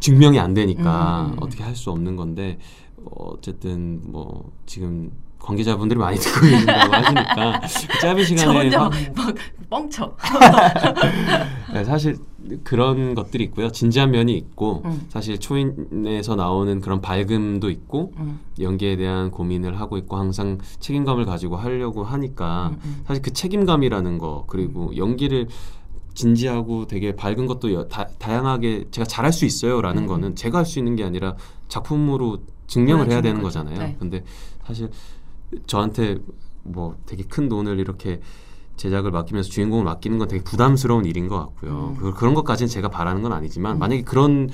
증명이 0.00 0.38
안 0.38 0.54
되니까 0.54 1.22
음, 1.22 1.26
음, 1.26 1.32
음. 1.32 1.36
어떻게 1.40 1.62
할 1.62 1.72
수 1.74 1.90
없는 1.90 2.16
건데 2.16 2.58
어, 2.98 3.30
어쨌든 3.32 4.00
뭐 4.04 4.52
지금 4.66 5.10
관계자분들이 5.40 5.98
많이 5.98 6.16
듣고 6.20 6.40
계신다고 6.42 6.92
하시니까 6.94 7.60
그 7.60 7.98
짧은 8.00 8.22
저 8.22 8.24
시간에 8.24 8.76
막, 8.76 8.92
막 9.16 9.34
뻥쳐. 9.70 10.14
네, 11.72 11.82
사실 11.84 12.16
그런 12.64 13.14
것들이 13.14 13.44
있고요. 13.44 13.70
진지한 13.70 14.10
면이 14.10 14.36
있고 14.36 14.82
음. 14.84 15.06
사실 15.08 15.38
초인에서 15.38 16.34
나오는 16.36 16.80
그런 16.80 17.00
밝음도 17.00 17.70
있고 17.70 18.12
음. 18.18 18.40
연기에 18.60 18.96
대한 18.96 19.30
고민을 19.30 19.78
하고 19.80 19.96
있고 19.98 20.16
항상 20.16 20.58
책임감을 20.80 21.24
가지고 21.24 21.56
하려고 21.56 22.04
하니까 22.04 22.68
음, 22.72 22.78
음. 22.84 23.02
사실 23.06 23.22
그 23.22 23.32
책임감이라는 23.32 24.18
거 24.18 24.44
그리고 24.48 24.96
연기를 24.96 25.46
진지하고 26.14 26.86
되게 26.86 27.14
밝은 27.16 27.46
것도 27.46 27.72
여- 27.72 27.88
다, 27.88 28.06
다양하게 28.18 28.86
제가 28.90 29.06
잘할 29.06 29.32
수 29.32 29.44
있어요라는 29.46 30.02
음. 30.02 30.06
거는 30.08 30.34
제가 30.36 30.58
할 30.58 30.64
수 30.66 30.78
있는 30.78 30.96
게 30.96 31.04
아니라 31.04 31.36
작품으로 31.68 32.38
증명을 32.66 33.10
해야 33.10 33.20
되는. 33.22 33.42
거잖아요. 33.42 33.78
네. 33.78 33.96
근데 33.98 34.24
사실 34.66 34.90
저한테 35.66 36.18
뭐 36.64 36.96
되게 37.06 37.22
큰 37.24 37.48
돈을 37.48 37.78
이렇게 37.78 38.20
제작을 38.82 39.12
맡기면서 39.12 39.48
주인공을 39.50 39.84
맡기는 39.84 40.18
건 40.18 40.26
되게 40.26 40.42
부담스러운 40.42 41.04
일인 41.04 41.28
것 41.28 41.38
같고요. 41.38 41.94
음. 41.94 41.96
그, 41.96 42.12
그런 42.14 42.34
것까지는 42.34 42.68
제가 42.68 42.88
바라는 42.88 43.22
건 43.22 43.32
아니지만 43.32 43.76
음. 43.76 43.78
만약에 43.78 44.02
그런 44.02 44.30
음, 44.32 44.48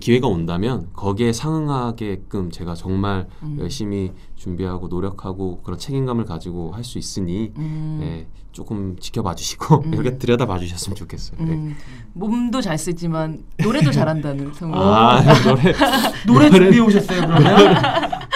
기회가 0.00 0.26
온다면 0.26 0.88
거기에 0.94 1.32
상응하게끔 1.32 2.50
제가 2.50 2.74
정말 2.74 3.26
음. 3.42 3.58
열심히 3.60 4.12
준비하고 4.36 4.88
노력하고 4.88 5.60
그런 5.62 5.78
책임감을 5.78 6.24
가지고 6.24 6.72
할 6.72 6.82
수 6.82 6.98
있으니 6.98 7.52
음. 7.58 7.98
네, 8.00 8.26
조금 8.52 8.96
지켜봐 8.98 9.34
주시고 9.34 9.82
음. 9.84 9.92
이렇게 9.94 10.16
들여다봐 10.18 10.58
주셨으면 10.58 10.96
좋겠어요. 10.96 11.38
네. 11.44 11.52
음. 11.52 11.76
몸도 12.14 12.60
잘 12.62 12.78
쓰지만 12.78 13.44
노래도 13.62 13.90
잘한다는 13.92 14.52
소문. 14.54 14.76
아 14.78 15.20
노래 16.26 16.48
노래 16.48 16.50
준비해 16.50 16.80
오셨어요 16.80 17.20
그러면? 17.26 17.74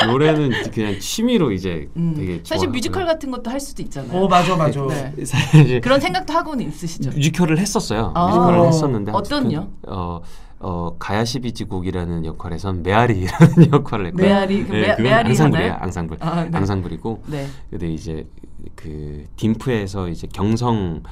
노래는 0.06 0.70
그냥 0.72 0.98
취미로 1.00 1.50
이제 1.52 1.88
음. 1.96 2.12
되게 2.14 2.32
사실 2.44 2.66
좋아하고요. 2.66 2.70
뮤지컬 2.72 3.06
같은 3.06 3.30
것도 3.30 3.50
할 3.50 3.58
수도 3.58 3.82
있잖아요. 3.82 4.12
어 4.20 4.28
맞아 4.28 4.54
맞아. 4.56 4.86
네. 4.86 5.24
사실 5.24 5.80
그런 5.80 5.98
생각도 5.98 6.32
하고는 6.34 6.68
있으시죠. 6.68 7.10
뮤지컬을 7.10 7.58
했었어요. 7.58 8.12
아. 8.14 8.26
뮤지컬을 8.26 8.66
했었는데 8.68 9.10
한 9.10 9.18
어떤요? 9.18 9.68
그, 9.82 9.90
어, 9.90 10.20
어 10.66 10.96
가야시비지곡이라는 10.98 12.24
역할에선 12.24 12.82
메아리라는 12.82 13.68
역할을 13.72 14.06
했고요. 14.06 14.26
메아리 14.26 14.64
그 14.64 14.72
네, 14.72 14.80
메, 14.80 14.86
그건 14.88 15.02
메아리 15.04 15.28
앙상블이에요. 15.28 15.70
하나요? 15.72 15.82
앙상블. 15.84 16.16
아, 16.20 16.44
네. 16.44 16.56
앙상블이고 16.56 17.22
네. 17.26 17.46
근데 17.68 17.92
이제 17.92 18.26
그 18.74 19.26
딤프에서 19.36 20.08
이제 20.08 20.26
경성 20.32 21.02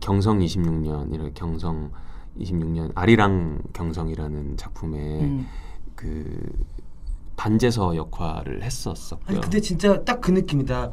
경성 0.00 0.38
26년 0.38 1.12
이렇게 1.12 1.30
경성 1.34 1.90
26년 2.38 2.90
아리랑 2.94 3.58
경성이라는 3.74 4.56
작품에 4.56 4.96
음. 4.98 5.46
그 5.94 6.40
반제서 7.36 7.96
역할을 7.96 8.62
했었었고요. 8.62 9.26
아니 9.26 9.40
근데 9.42 9.60
진짜 9.60 10.02
딱 10.04 10.22
그 10.22 10.30
느낌이다. 10.30 10.90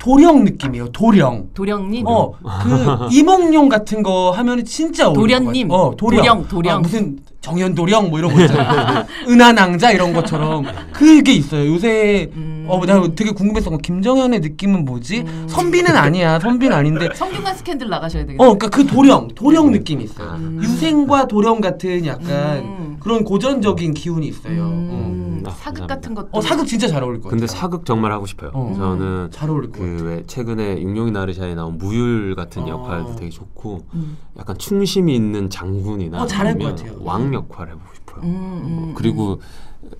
도령 0.00 0.44
느낌이에요. 0.44 0.88
도령. 0.92 1.50
도령님. 1.52 2.06
어, 2.06 2.32
그 2.62 3.08
이몽룡 3.12 3.68
같은 3.68 4.02
거 4.02 4.30
하면은 4.30 4.64
진짜 4.64 5.12
도련님. 5.12 5.70
어, 5.70 5.94
도령. 5.94 6.22
도령, 6.22 6.48
도령. 6.48 6.74
아, 6.74 6.78
무슨 6.78 7.18
정연도령 7.42 8.08
뭐 8.08 8.18
이런 8.18 8.32
거 8.34 8.40
있잖아요. 8.40 9.04
은하낭자 9.28 9.92
이런 9.92 10.14
것처럼 10.14 10.64
그게 10.92 11.32
있어요. 11.32 11.70
요새 11.70 12.30
음. 12.34 12.64
어, 12.66 12.84
나 12.86 13.02
되게 13.14 13.30
궁금했어. 13.32 13.76
김정현의 13.76 14.40
느낌은 14.40 14.86
뭐지? 14.86 15.20
음. 15.20 15.46
선비는 15.48 15.94
아니야. 15.94 16.38
선비는 16.38 16.74
아닌데. 16.74 17.08
성균관 17.14 17.54
스캔들 17.56 17.90
나가셔야 17.90 18.22
되겠네. 18.24 18.42
어, 18.42 18.56
그러니까 18.56 18.68
그 18.70 18.86
도령, 18.86 19.28
도령 19.34 19.70
느낌이 19.70 20.04
있어요. 20.04 20.30
음. 20.36 20.60
유생과 20.62 21.28
도령 21.28 21.60
같은 21.60 22.06
약간 22.06 22.58
음. 22.58 22.96
그런 23.00 23.24
고전적인 23.24 23.92
기운이 23.94 24.26
있어요. 24.26 24.62
음. 24.62 25.42
아, 25.46 25.50
사극 25.50 25.80
감사합니다. 25.80 25.86
같은 25.94 26.14
것도. 26.14 26.28
어. 26.32 26.38
어, 26.38 26.40
사극 26.42 26.66
진짜 26.66 26.86
잘 26.86 27.02
어울릴 27.02 27.20
것 27.20 27.24
같아요. 27.28 27.40
근데 27.40 27.46
사극 27.46 27.86
정말 27.86 28.12
하고 28.12 28.26
싶어요. 28.26 28.50
어. 28.52 28.74
저는 28.76 29.30
잘 29.32 29.48
어울릴 29.48 29.70
것 29.70 29.78
같아요. 29.80 29.89
그 29.98 30.04
왜 30.04 30.24
최근에 30.26 30.80
육룡이 30.82 31.10
나르샤에 31.10 31.54
나온 31.54 31.76
무율 31.78 32.34
같은 32.34 32.62
어. 32.62 32.68
역할도 32.68 33.16
되게 33.16 33.30
좋고 33.30 33.86
음. 33.94 34.16
약간 34.38 34.56
충심이 34.58 35.14
있는 35.14 35.50
장군이나 35.50 36.22
어, 36.22 36.26
잘할 36.26 36.58
것 36.58 36.64
같아요. 36.76 36.96
왕 37.00 37.32
역할 37.34 37.68
해보고 37.68 37.94
싶어요. 37.94 38.22
음, 38.24 38.30
음, 38.64 38.94
그리고 38.96 39.40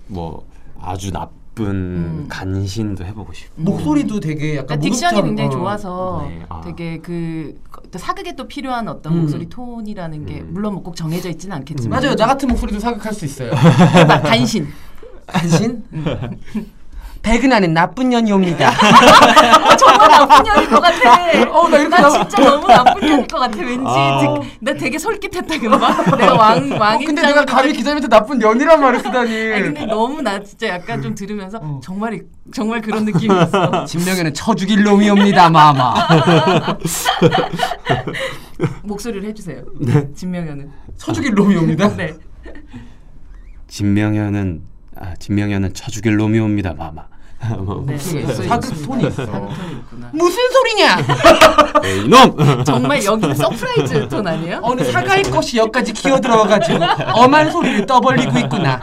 뭐 0.07 0.45
아주 0.81 1.11
나쁜 1.13 1.67
음. 1.67 2.27
간신도 2.29 3.05
해보고 3.05 3.33
싶고 3.33 3.63
목소리도 3.63 4.21
되게 4.21 4.57
약간 4.57 4.79
그러니까 4.81 5.09
딕션이 5.11 5.25
굉장히 5.25 5.49
어. 5.49 5.53
좋아서 5.53 6.27
네, 6.29 6.45
아. 6.49 6.61
되게 6.63 6.99
그또 6.99 7.99
사극에 7.99 8.35
또 8.37 8.47
필요한 8.49 8.89
어떤 8.89 9.13
음. 9.15 9.21
목소리 9.23 9.47
톤이라는 9.49 10.27
게 10.27 10.41
음. 10.41 10.51
물론 10.53 10.75
뭐 10.75 10.83
꼭 10.83 10.97
정해져 10.97 11.29
있지는 11.29 11.57
않겠지만 11.57 12.01
맞아요. 12.01 12.17
나 12.17 12.27
같은 12.27 12.49
목소리도 12.49 12.79
사극할 12.81 13.13
수 13.13 13.25
있어요. 13.25 13.51
나- 14.09 14.23
간신 14.23 14.67
간신? 15.27 15.83
배그나는 17.23 17.75
나쁜 17.75 18.09
년이옵니다. 18.09 18.71
어, 18.73 19.77
정말 19.77 20.09
나쁜 20.09 20.43
년일 20.43 20.71
것 20.71 20.81
같아. 20.81 21.51
어, 21.51 21.69
나 21.69 21.77
이렇게 21.79 21.89
나 21.89 22.01
나- 22.09 22.29
진짜 22.29 22.43
너무 22.51 22.67
나쁜 22.67 23.01
년일 23.09 23.27
것 23.29 23.39
같아. 23.39 23.59
왠지 23.59 23.85
아. 23.87 24.21
듣- 24.41 24.49
나 24.61 24.73
되게 24.75 24.99
솔깃했다 24.99 25.59
그막 25.59 26.17
내가 26.17 26.35
왕 26.35 26.73
어, 26.73 26.77
왕인 26.79 27.07
근데 27.07 27.21
내가 27.23 27.45
감히 27.45 27.73
기자님한테 27.75 28.09
나쁜 28.09 28.39
년이란 28.39 28.81
말을 28.81 29.01
쓰다니. 29.01 29.53
아니 29.53 29.63
근데 29.65 29.85
너무 29.87 30.23
나 30.23 30.43
진짜 30.43 30.69
약간 30.69 31.03
좀 31.03 31.15
들으면서 31.15 31.59
어. 31.63 31.81
정말 31.83 32.15
이- 32.15 32.23
정말 32.55 32.81
그런 32.81 33.05
느낌이었어. 33.05 33.85
진명에는 33.87 34.33
쳐 34.35 34.55
죽일 34.55 34.83
놈이옵니다, 34.83 35.51
마마. 35.51 35.95
목소리를 38.83 39.29
해주세요. 39.29 39.63
네. 39.81 40.09
진명현은. 40.15 40.71
쳐 40.97 41.13
죽일 41.13 41.35
놈이옵니다. 41.35 41.97
네. 41.97 42.15
진명현은 43.69 44.63
아 45.01 45.15
진명현은 45.19 45.75
쳐죽일 45.75 46.17
놈이옵니다 46.17 46.75
마마. 46.75 47.03
뭐, 47.59 47.83
네. 47.87 47.95
있어. 47.95 48.43
사극 48.43 48.83
톤이 48.85 49.09
있어. 49.09 49.25
톤이 49.25 49.49
있구나. 49.79 50.11
무슨 50.13 50.37
소리냐? 50.53 50.97
네, 51.81 51.97
이놈. 52.05 52.37
정말 52.65 53.03
여기는 53.03 53.35
서프라이즈 53.35 54.09
톤 54.11 54.27
아니에요? 54.27 54.61
어느 54.63 54.83
사갈 54.85 55.23
것이 55.23 55.57
여기까지 55.57 55.95
기어 55.95 56.21
들어가가지고 56.21 56.79
엄한 57.15 57.51
소리를 57.51 57.87
떠벌리고 57.87 58.39
있구나. 58.41 58.79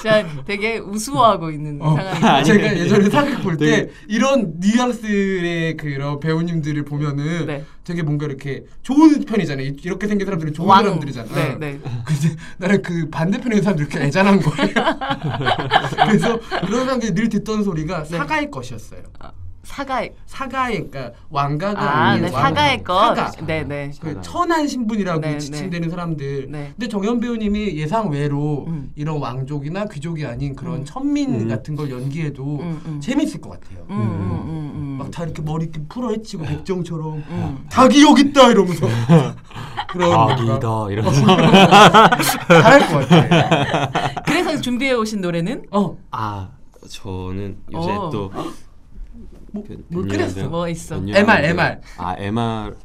진짜 0.00 0.24
되게 0.46 0.78
우스워하고 0.78 1.50
있는 1.50 1.80
어. 1.82 1.96
상황이. 1.96 2.44
제가 2.46 2.76
예전에 2.78 3.10
사극 3.10 3.42
볼 3.42 3.56
때 3.58 3.88
이런 4.06 4.52
뉘앙스의 4.60 5.76
그런 5.76 6.20
배우님들을 6.20 6.84
보면은 6.84 7.46
네. 7.46 7.64
되게 7.88 8.02
뭔가 8.02 8.26
이렇게 8.26 8.64
좋은 8.82 9.24
편이잖아요. 9.24 9.66
이- 9.66 9.76
이렇게 9.82 10.06
생긴 10.06 10.26
사람들은 10.26 10.52
좋은 10.52 10.68
왕. 10.68 10.84
사람들이잖아. 10.84 11.34
네, 11.34 11.56
네. 11.58 11.80
근데 12.04 12.36
나는 12.58 12.82
그 12.82 13.08
반대편에 13.08 13.54
있는 13.56 13.62
사람들 13.64 13.86
이렇게 13.86 14.04
애잔한 14.04 14.40
거예요. 14.40 14.74
그래서 16.06 16.38
그런 16.66 16.84
사람들이 16.84 17.14
늘 17.14 17.28
듣던 17.30 17.64
소리가 17.64 18.02
네. 18.04 18.18
사가의 18.18 18.50
것이었어요. 18.50 19.00
사가의 19.68 20.14
사가의 20.26 20.88
그러니까 20.90 21.12
왕가가 21.28 21.80
아, 21.80 22.08
아닌 22.10 22.24
네, 22.24 22.30
왕. 22.32 22.42
사가의 22.42 22.82
것. 22.82 22.94
사가. 23.14 23.30
네, 23.46 23.64
네. 23.64 23.90
그. 24.00 24.18
천한 24.22 24.66
신분이라고 24.66 25.20
네, 25.20 25.38
지칭되는 25.38 25.90
사람들. 25.90 26.50
네. 26.50 26.72
근데 26.74 26.88
정현 26.88 27.20
배우님이 27.20 27.76
예상 27.76 28.10
외로 28.10 28.64
음. 28.66 28.90
이런 28.96 29.18
왕족이나 29.18 29.84
귀족이 29.84 30.24
아닌 30.24 30.56
그런 30.56 30.76
음. 30.76 30.84
천민 30.86 31.42
음. 31.42 31.48
같은 31.48 31.76
걸 31.76 31.90
연기해도 31.90 32.42
음, 32.42 32.82
음. 32.86 33.00
재밌을 33.00 33.40
것 33.42 33.50
같아요. 33.50 33.84
음, 33.90 33.96
음, 33.96 34.00
음, 34.00 34.72
음. 34.74 34.96
막다 35.00 35.24
이렇게 35.24 35.42
머리 35.42 35.64
이렇게 35.64 35.80
풀어헤치고 35.86 36.44
백정처럼 36.44 37.24
음. 37.28 37.66
닭이 37.70 38.02
여기 38.02 38.22
있다 38.22 38.48
이러면서 38.50 38.86
그런 39.90 40.12
아기다 40.12 40.90
이러면서. 40.90 41.26
잘할 42.48 42.88
것 42.88 43.08
같아. 43.08 44.22
그래서 44.24 44.60
준비해 44.60 44.92
오신 44.92 45.20
노래는 45.20 45.66
어, 45.70 45.96
아 46.10 46.48
저는 46.88 47.58
요새 47.72 47.90
어. 47.92 48.10
또 48.10 48.32
뭐, 49.52 49.64
그뭐몇 49.64 50.08
끓였어? 50.10 50.16
년인데요? 50.26 50.50
뭐 50.50 50.68
있어? 50.68 50.96
MR, 50.96 51.44
MR. 51.46 51.80
아 51.98 52.16
MR 52.18 52.76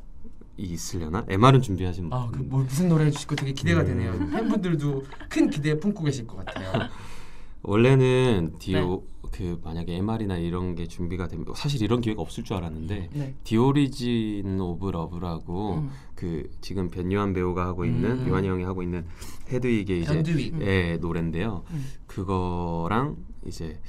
이 0.57 0.63
있으려나? 0.73 1.25
MR은 1.27 1.61
준비하신 1.61 2.09
분. 2.09 2.13
아, 2.17 2.29
그 2.31 2.39
뭐 2.43 2.61
무슨 2.63 2.87
노래 2.89 3.05
해주실거 3.05 3.35
되게 3.35 3.53
기대가 3.53 3.81
음. 3.81 3.85
되네요. 3.87 4.11
팬분들도 4.31 5.03
큰 5.29 5.49
기대 5.49 5.79
품고 5.79 6.03
계실 6.03 6.27
것 6.27 6.45
같아요. 6.45 6.87
원래는 7.63 8.55
The 8.59 8.91
O 8.91 9.01
네. 9.23 9.29
그 9.31 9.59
만약에 9.63 9.95
MR이나 9.95 10.37
이런 10.37 10.75
게 10.75 10.85
준비가 10.85 11.27
되면 11.27 11.45
사실 11.55 11.81
이런 11.81 12.01
기회가 12.01 12.21
없을 12.21 12.43
줄 12.43 12.57
알았는데 12.57 13.09
네. 13.13 13.35
The 13.45 13.83
Origin 13.83 14.59
of 14.59 14.89
Love라고 14.91 15.75
음. 15.75 15.89
그 16.13 16.49
지금 16.61 16.89
변요한 16.89 17.33
배우가 17.33 17.65
하고 17.65 17.85
있는 17.85 18.11
음. 18.11 18.27
요한이 18.27 18.47
형이 18.47 18.63
하고 18.63 18.83
있는 18.83 19.05
헤드윅의 19.49 20.01
이제. 20.01 20.51
예 20.61 20.97
노래인데요. 20.97 21.63
음. 21.71 21.85
그거랑 22.05 23.15
이제 23.47 23.79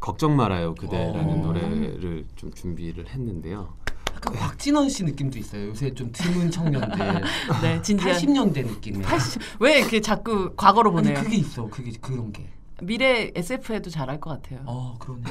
걱정 0.00 0.36
말아요 0.36 0.74
그대라는 0.74 1.40
어. 1.40 1.46
노래를 1.46 2.26
좀 2.36 2.52
준비를 2.52 3.08
했는데요. 3.08 3.74
약간 4.14 4.34
곽진원 4.34 4.88
씨 4.88 5.04
느낌도 5.04 5.38
있어요. 5.38 5.68
요새 5.68 5.92
좀 5.92 6.10
드문 6.12 6.50
청년들. 6.50 7.22
네, 7.62 7.82
진지한 7.82 8.16
80년대 8.16 8.66
느낌의. 8.66 9.02
80, 9.02 9.42
왜 9.60 9.80
이렇게 9.80 10.00
자꾸 10.00 10.54
과거로 10.56 10.90
아니 10.96 11.08
보내요? 11.08 11.22
그게 11.22 11.36
있어. 11.36 11.66
그게 11.68 11.92
그런 12.00 12.32
게. 12.32 12.48
미래 12.82 13.30
SF에도 13.34 13.88
잘할 13.90 14.20
것 14.20 14.30
같아요. 14.30 14.60
어, 14.66 14.96
그러네. 14.98 15.22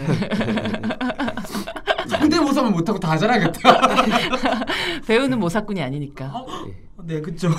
상대모사만 2.10 2.71
못하고 2.71 2.99
다 2.99 3.17
잘하겠다. 3.17 4.65
배우는 5.08 5.39
모사꾼이 5.39 5.82
아니니까. 5.82 6.45
예. 6.67 6.75
네, 7.04 7.21
그쵸. 7.21 7.49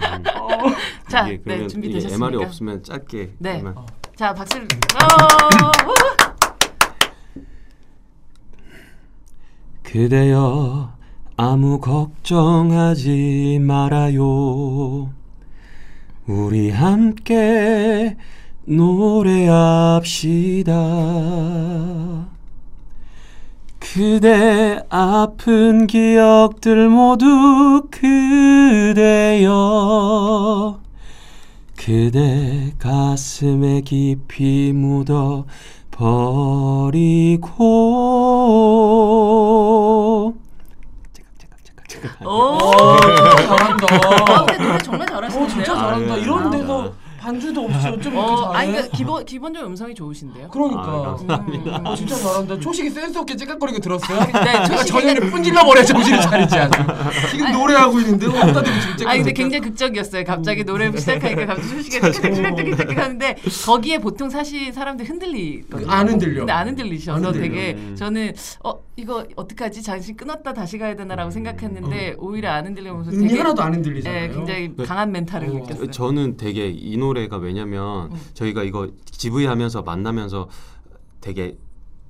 음, 0.00 0.24
자, 1.08 1.26
이게 1.26 1.36
네, 1.36 1.40
그러면 1.44 1.68
준비되셨습니까? 1.68 2.26
MR이 2.26 2.44
없으면 2.44 2.82
짧게 2.82 3.34
네. 3.38 3.62
어. 3.64 3.86
자, 4.16 4.34
박수를. 4.34 4.66
어! 4.94 5.70
그대여 9.82 10.92
아무 11.36 11.80
걱정하지 11.80 13.58
말아요. 13.62 15.10
우리 16.26 16.70
함께 16.70 18.16
노래합시다. 18.66 20.72
그대 23.92 24.80
아픈 24.88 25.88
기억들 25.88 26.88
모두 26.88 27.82
그대여 27.90 29.50
그대 31.76 32.72
가슴에 32.78 33.80
깊이 33.80 34.72
묻어 34.72 35.44
버리고 35.90 37.64
오. 42.24 42.58
잘한다. 43.48 43.86
아, 43.96 44.46
근데 44.46 44.64
노래 44.64 44.78
정말 44.78 45.02
어, 45.02 45.12
잘하시는데요. 45.14 45.48
진짜 45.48 45.74
잘한다. 45.74 46.14
아, 46.14 46.16
이런 46.16 46.46
아. 46.46 46.50
데서 46.50 46.92
반주도 47.30 47.66
어쩜 47.70 47.94
이렇게 47.94 48.18
어, 48.18 48.52
잘해? 48.52 48.58
아니 48.58 48.72
그러니까 48.72 48.96
기본 48.96 49.24
기본적으로 49.24 49.70
음성이 49.70 49.94
좋으신데요. 49.94 50.48
그러니까. 50.48 50.82
아, 50.82 51.16
음. 51.20 51.86
어, 51.86 51.94
진짜 51.94 52.16
잘한다. 52.16 52.58
초식이 52.58 52.90
센스 52.90 53.16
없게 53.18 53.36
찌깍거리고 53.36 53.78
들었어요? 53.78 54.18
네, 54.20 54.66
제가 54.66 54.84
전혀를 54.84 55.30
뿐질러 55.30 55.64
버려 55.64 55.84
정신을 55.84 56.20
차리지 56.20 56.56
않아. 56.56 57.10
지금 57.30 57.52
노래하고 57.52 58.00
있는데 58.00 58.26
어디다 58.26 58.62
대고 58.62 58.76
지금 58.96 59.08
아니 59.08 59.18
근데 59.22 59.32
째깍거리고 59.32 59.34
굉장히 59.34 59.60
극적이었어요. 59.62 60.24
갑자기 60.24 60.64
노래 60.64 60.90
시작하니까 60.96 61.46
갑자기 61.46 61.68
소식이 61.68 62.00
찌깍찌깍찌깍 62.12 62.96
하는데 62.98 63.36
거기에 63.66 63.98
보통 63.98 64.28
사실 64.28 64.72
사람들 64.72 65.08
흔들리거든요. 65.08 65.90
안 65.90 66.08
흔들려. 66.08 66.40
근데 66.40 66.52
안 66.52 66.68
흔들리셔서 66.68 67.28
안. 67.28 67.32
되게 67.32 67.74
음. 67.76 67.94
저는 67.96 68.32
어 68.64 68.74
이거 68.96 69.24
어떡하지? 69.36 69.82
잠시 69.82 70.14
끊었다 70.14 70.52
다시 70.52 70.76
가야 70.78 70.94
되나라고 70.96 71.30
생각했는데 71.30 72.16
오히려 72.18 72.50
안 72.50 72.66
흔들리면서 72.66 73.10
음이 73.12 73.28
되게 73.28 73.38
하나도 73.40 73.62
안 73.62 73.72
예, 73.72 73.76
흔들리잖아요. 73.76 74.32
굉장히 74.32 74.72
네. 74.76 74.84
강한 74.84 75.12
멘탈을 75.12 75.48
어. 75.48 75.52
느꼈어요. 75.52 75.90
저는 75.90 76.36
되게 76.36 76.68
이 76.68 76.96
노래 76.96 77.19
가 77.28 77.36
왜냐면 77.36 78.12
음. 78.12 78.20
저희가 78.34 78.62
이거 78.62 78.88
GV 79.04 79.46
하면서 79.46 79.82
만나면서 79.82 80.48
되게 81.20 81.56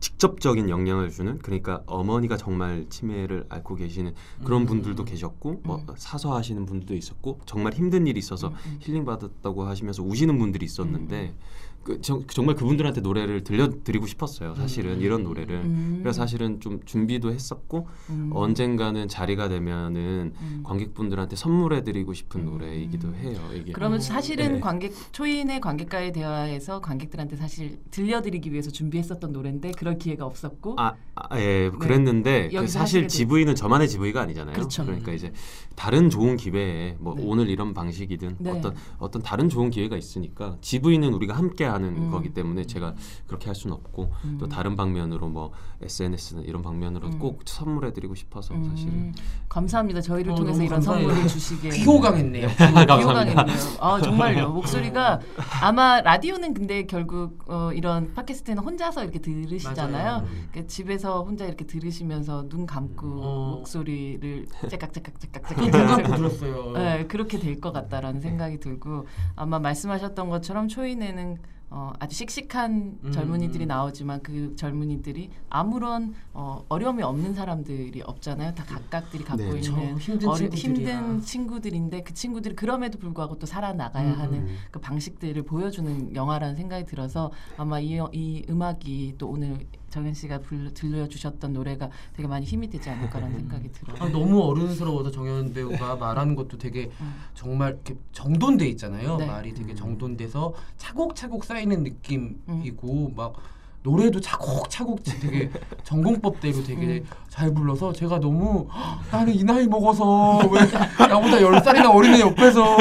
직접적인 0.00 0.70
영향을 0.70 1.10
주는 1.10 1.38
그러니까 1.38 1.82
어머니가 1.86 2.36
정말 2.38 2.86
치매를 2.88 3.44
앓고 3.48 3.76
계시는 3.76 4.14
그런 4.44 4.62
음. 4.62 4.66
분들도 4.66 5.04
계셨고 5.04 5.60
뭐 5.62 5.76
음. 5.76 5.94
사서 5.96 6.34
하시는 6.34 6.64
분들도 6.64 6.94
있었고 6.94 7.40
정말 7.44 7.74
힘든 7.74 8.06
일이 8.06 8.18
있어서 8.18 8.48
음, 8.48 8.54
음. 8.66 8.78
힐링 8.80 9.04
받았다고 9.04 9.64
하시면서 9.64 10.02
우시는 10.02 10.38
분들이 10.38 10.64
있었는데 10.64 11.34
그, 11.82 12.00
정, 12.02 12.24
정말 12.26 12.56
그분들한테 12.56 13.00
노래를 13.00 13.42
들려드리고 13.42 14.06
싶었어요 14.06 14.54
사실은 14.54 14.94
음. 14.94 15.00
이런 15.00 15.22
노래를 15.22 15.56
음. 15.56 15.98
그래서 16.02 16.20
사실은 16.20 16.60
좀 16.60 16.80
준비도 16.84 17.32
했었고 17.32 17.88
음. 18.10 18.30
언젠가는 18.34 19.08
자리가 19.08 19.48
되면은 19.48 20.32
음. 20.38 20.60
관객분들한테 20.62 21.36
선물해드리고 21.36 22.12
싶은 22.12 22.42
음. 22.42 22.46
노래이기도 22.46 23.14
해요 23.14 23.38
이게 23.54 23.72
그러면 23.72 23.98
어, 23.98 24.00
사실은 24.00 24.54
네. 24.54 24.60
관객 24.60 24.92
초인의 25.12 25.60
관객과의 25.60 26.12
대화에서 26.12 26.80
관객들한테 26.80 27.36
사실 27.36 27.78
들려드리기 27.90 28.52
위해서 28.52 28.70
준비했었던 28.70 29.32
노래인데 29.32 29.72
그럴 29.72 29.96
기회가 29.96 30.26
없었고 30.26 30.76
아, 30.78 30.94
아, 31.14 31.38
예, 31.38 31.70
그랬는데 31.78 32.48
그 32.48 32.54
여기서 32.56 32.78
사실 32.78 33.08
GV는 33.08 33.54
저만의 33.54 33.88
GV가 33.88 34.22
아니잖아요. 34.22 34.54
그렇죠. 34.54 34.84
러니까 34.84 35.12
이제 35.12 35.32
다른 35.76 36.10
좋은 36.10 36.36
기회에 36.36 36.96
뭐 36.98 37.14
네. 37.14 37.22
오늘 37.26 37.48
이런 37.48 37.72
방식이든 37.72 38.36
네. 38.38 38.50
어떤 38.50 38.74
어떤 38.98 39.22
다른 39.22 39.48
좋은 39.48 39.70
기회가 39.70 39.96
있으니까 39.96 40.56
GV는 40.60 41.14
우리가 41.14 41.36
함께 41.36 41.64
하는 41.72 41.88
음. 41.96 42.10
거기 42.10 42.30
때문에 42.34 42.64
제가 42.66 42.94
그렇게 43.26 43.46
할 43.46 43.54
수는 43.54 43.74
없고 43.76 44.10
음. 44.24 44.36
또 44.40 44.48
다른 44.48 44.76
방면으로 44.76 45.28
뭐 45.28 45.52
SNS나 45.82 46.42
이런 46.42 46.62
방면으로 46.62 47.08
음. 47.08 47.18
꼭 47.18 47.42
선물해드리고 47.44 48.14
싶어서 48.14 48.54
음, 48.54 48.64
사실은 48.64 49.14
감사합니다. 49.48 50.00
저희를 50.00 50.32
어, 50.32 50.34
통해서 50.34 50.62
이런 50.62 50.74
감사해요. 50.74 51.08
선물을 51.08 51.28
주시게 51.28 51.68
귀호강했네요. 51.80 52.48
비호강했네요. 52.48 53.46
아 53.80 54.00
정말요. 54.00 54.50
목소리가 54.50 55.20
아마 55.62 56.00
라디오는 56.00 56.54
근데 56.54 56.86
결국 56.86 57.44
어, 57.48 57.70
이런 57.72 58.12
팟캐스트는 58.14 58.62
혼자서 58.62 59.04
이렇게 59.04 59.18
들으시잖아요. 59.20 60.26
그러니까 60.50 60.66
집에서 60.66 61.22
혼자 61.22 61.44
이렇게 61.46 61.66
들으시면서 61.66 62.48
눈 62.48 62.66
감고 62.66 63.06
어. 63.22 63.54
목소리를 63.58 64.46
째깍째깍째깍 64.68 65.56
눈 65.56 65.70
감고 65.70 66.16
들었어요. 66.16 66.72
네, 66.72 67.06
그렇게 67.06 67.38
될 67.38 67.60
것 67.60 67.72
같다라는 67.72 68.20
생각이 68.22 68.58
들고 68.58 69.06
아마 69.36 69.58
말씀하셨던 69.58 70.30
것처럼 70.30 70.68
초인에는 70.68 71.36
어, 71.72 71.92
아주 72.00 72.16
씩씩한 72.16 72.98
음. 73.04 73.12
젊은이들이 73.12 73.64
나오지만 73.64 74.22
그 74.22 74.54
젊은이들이 74.56 75.30
아무런 75.48 76.14
어, 76.32 76.64
어려움이 76.68 77.02
없는 77.02 77.32
사람들이 77.34 78.02
없잖아요. 78.02 78.54
다 78.54 78.64
각각들이 78.64 79.22
갖고 79.22 79.42
네. 79.44 79.60
저 79.60 79.72
있는 79.72 79.98
힘든 79.98 80.28
어려-. 80.28 80.48
힘든 80.48 81.20
친구들인데 81.20 82.02
그 82.02 82.12
친구들이 82.12 82.56
그럼에도 82.56 82.98
불구하고 82.98 83.38
또 83.38 83.46
살아나가야 83.46 84.14
음. 84.14 84.18
하는 84.18 84.48
그 84.72 84.80
방식들을 84.80 85.40
보여주는 85.44 86.14
영화라는 86.14 86.56
생각이 86.56 86.86
들어서 86.86 87.30
아마 87.56 87.78
이, 87.78 88.00
이 88.12 88.44
음악이 88.50 89.14
또 89.16 89.28
오늘 89.28 89.66
정현 89.90 90.14
씨가 90.14 90.38
불러, 90.38 90.70
들려주셨던 90.72 91.52
노래가 91.52 91.90
되게 92.14 92.26
많이 92.26 92.46
힘이 92.46 92.70
되지 92.70 92.88
않을까라는 92.90 93.36
생각이 93.36 93.70
들어요. 93.72 93.96
아, 94.00 94.08
너무 94.08 94.40
어른스러워서 94.42 95.10
정현 95.10 95.52
배우가 95.52 95.96
말하는 95.96 96.34
것도 96.34 96.56
되게 96.58 96.90
음. 97.00 97.14
정말 97.34 97.72
이렇게 97.72 97.96
정돈돼 98.12 98.66
있잖아요. 98.68 99.16
네. 99.16 99.26
말이 99.26 99.52
되게 99.52 99.72
음. 99.72 99.76
정돈돼서 99.76 100.54
차곡차곡 100.78 101.44
쌓이는 101.44 101.82
느낌이고 101.82 103.12
막 103.16 103.34
노래도 103.82 104.20
차곡차곡 104.20 105.02
되게 105.04 105.50
전공법대로 105.84 106.62
되게 106.64 106.82
음. 106.82 107.04
잘 107.30 107.54
불러서 107.54 107.92
제가 107.92 108.18
너무 108.20 108.66
"헉, 108.70 108.98
나는 109.10 109.34
이 109.34 109.42
나이 109.44 109.66
먹어서 109.66 110.38
왜 110.50 110.60
나보다 111.08 111.40
열 111.40 111.58
살이나 111.60 111.90
어린 111.90 112.14
애 112.14 112.20
옆에서 112.20 112.76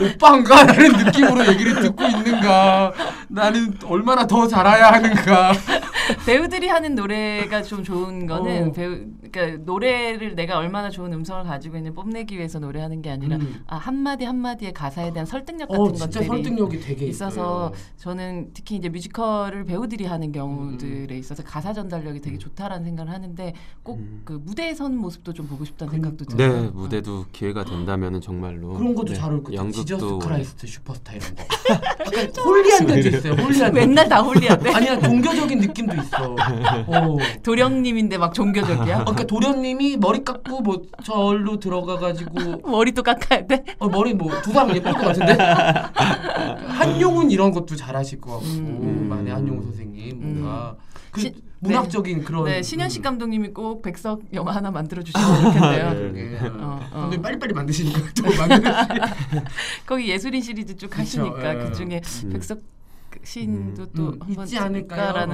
오빠인가 0.00 0.64
라는 0.64 1.04
느낌으로 1.04 1.46
얘기를 1.46 1.80
듣고 1.80 2.04
있는가 2.04 2.92
나는 3.28 3.78
얼마나 3.86 4.26
더 4.26 4.46
잘해야 4.46 4.92
하는가 4.92 5.52
배우들이 6.26 6.68
하는 6.68 6.94
노래가 6.94 7.62
좀 7.62 7.82
좋은 7.82 8.26
거는 8.26 8.68
어. 8.68 8.72
배우 8.72 8.98
그러니까 9.30 9.62
노래를 9.64 10.34
내가 10.34 10.58
얼마나 10.58 10.90
좋은 10.90 11.12
음성을 11.12 11.44
가지고 11.44 11.76
있는 11.76 11.94
뽐내기 11.94 12.36
위해서 12.36 12.58
노래하는 12.58 13.02
게 13.02 13.10
아니라 13.10 13.36
음. 13.36 13.62
아, 13.66 13.76
한마디 13.76 14.24
한마디의 14.24 14.72
가사에 14.72 15.12
대한 15.12 15.26
설득력 15.26 15.68
같은 15.68 15.80
어 15.82 15.92
진짜 15.92 16.06
것들이 16.20 16.26
설득력이 16.26 16.80
되게 16.80 17.06
있어서 17.06 17.30
있어요. 17.30 17.72
저는 17.96 18.50
특히 18.54 18.76
이제 18.76 18.88
뮤지컬을 18.88 19.64
배우들이 19.64 20.06
하는 20.06 20.32
경우들에 20.32 21.16
있어서 21.18 21.42
가사 21.42 21.72
전달력이 21.72 22.20
되게 22.20 22.38
좋다라는 22.38 22.84
생각을 22.84 23.12
하는데 23.12 23.54
꼭 23.82 23.98
음. 23.98 24.22
그 24.24 24.40
무대에 24.44 24.74
선 24.74 24.96
모습도 24.96 25.32
좀 25.32 25.46
보고 25.46 25.64
싶다는 25.64 25.90
그- 25.90 25.96
생각도 25.96 26.24
들어요. 26.24 26.62
네 26.62 26.70
무대도 26.72 27.26
기회가 27.32 27.64
된다면은 27.64 28.20
정말로 28.20 28.74
그런 28.74 28.94
것도 28.94 29.08
네, 29.12 29.14
잘 29.14 29.30
어울릴 29.30 29.44
것 29.44 29.54
같아요. 29.54 29.70
Jesus 29.72 30.18
Christ 30.18 30.66
Superstar 30.66 31.12
이런 31.14 31.34
거. 31.34 31.42
약간 31.70 32.44
holy한 32.44 32.86
데도 32.86 33.08
있어요. 33.16 33.32
holy한 33.34 33.72
데. 33.74 33.80
맨날 33.86 34.08
다 34.08 34.20
holy한데 34.22 34.70
아니야 34.72 34.98
종교적인 35.00 35.58
느낌도 35.60 35.96
있어. 36.02 36.34
어. 36.86 37.16
도령님인데 37.42 38.18
막 38.18 38.32
종교적이야. 38.34 39.02
어, 39.02 39.12
그러니까 39.18 39.26
도련님이 39.26 39.96
머리 39.96 40.24
깎고 40.24 40.60
뭐 40.60 40.82
절로 41.04 41.58
들어가가지고 41.58 42.62
머리도 42.70 43.02
깎아야 43.02 43.46
돼. 43.46 43.64
어, 43.78 43.88
머리 43.88 44.14
뭐 44.14 44.40
두상 44.42 44.74
예쁠 44.74 44.92
것 44.92 44.98
같은데 45.00 45.36
한용운 46.68 47.30
이런 47.30 47.50
것도 47.50 47.76
잘하실 47.76 48.20
것 48.20 48.32
같고 48.32 48.46
음. 48.46 49.06
만에 49.08 49.30
한용운 49.30 49.62
선생님 49.64 50.20
뭔가 50.20 50.76
그 51.10 51.20
시- 51.20 51.34
문학적인 51.60 52.22
그런 52.22 52.44
네, 52.44 52.62
신현식 52.62 53.00
음. 53.00 53.02
감독님이 53.02 53.48
꼭 53.48 53.82
백석 53.82 54.22
영화 54.32 54.54
하나 54.54 54.70
만들어 54.70 55.02
주시면 55.02 55.42
좋겠네요. 55.42 55.90
그러게. 55.90 56.38
어, 56.60 56.80
어. 56.92 57.00
근데 57.10 57.20
빨리빨리 57.20 57.52
만드시니까 57.52 58.00
또 58.14 58.24
거기 59.86 60.08
예술인 60.08 60.40
시리즈 60.40 60.76
쭉 60.76 60.88
그쵸, 60.88 61.00
하시니까 61.02 61.54
예. 61.54 61.58
그 61.58 61.72
중에 61.72 62.00
음. 62.24 62.30
백석 62.30 62.60
시인도 63.22 63.86
또 63.92 64.08
음, 64.10 64.18
한번 64.20 64.44
있지 64.44 64.56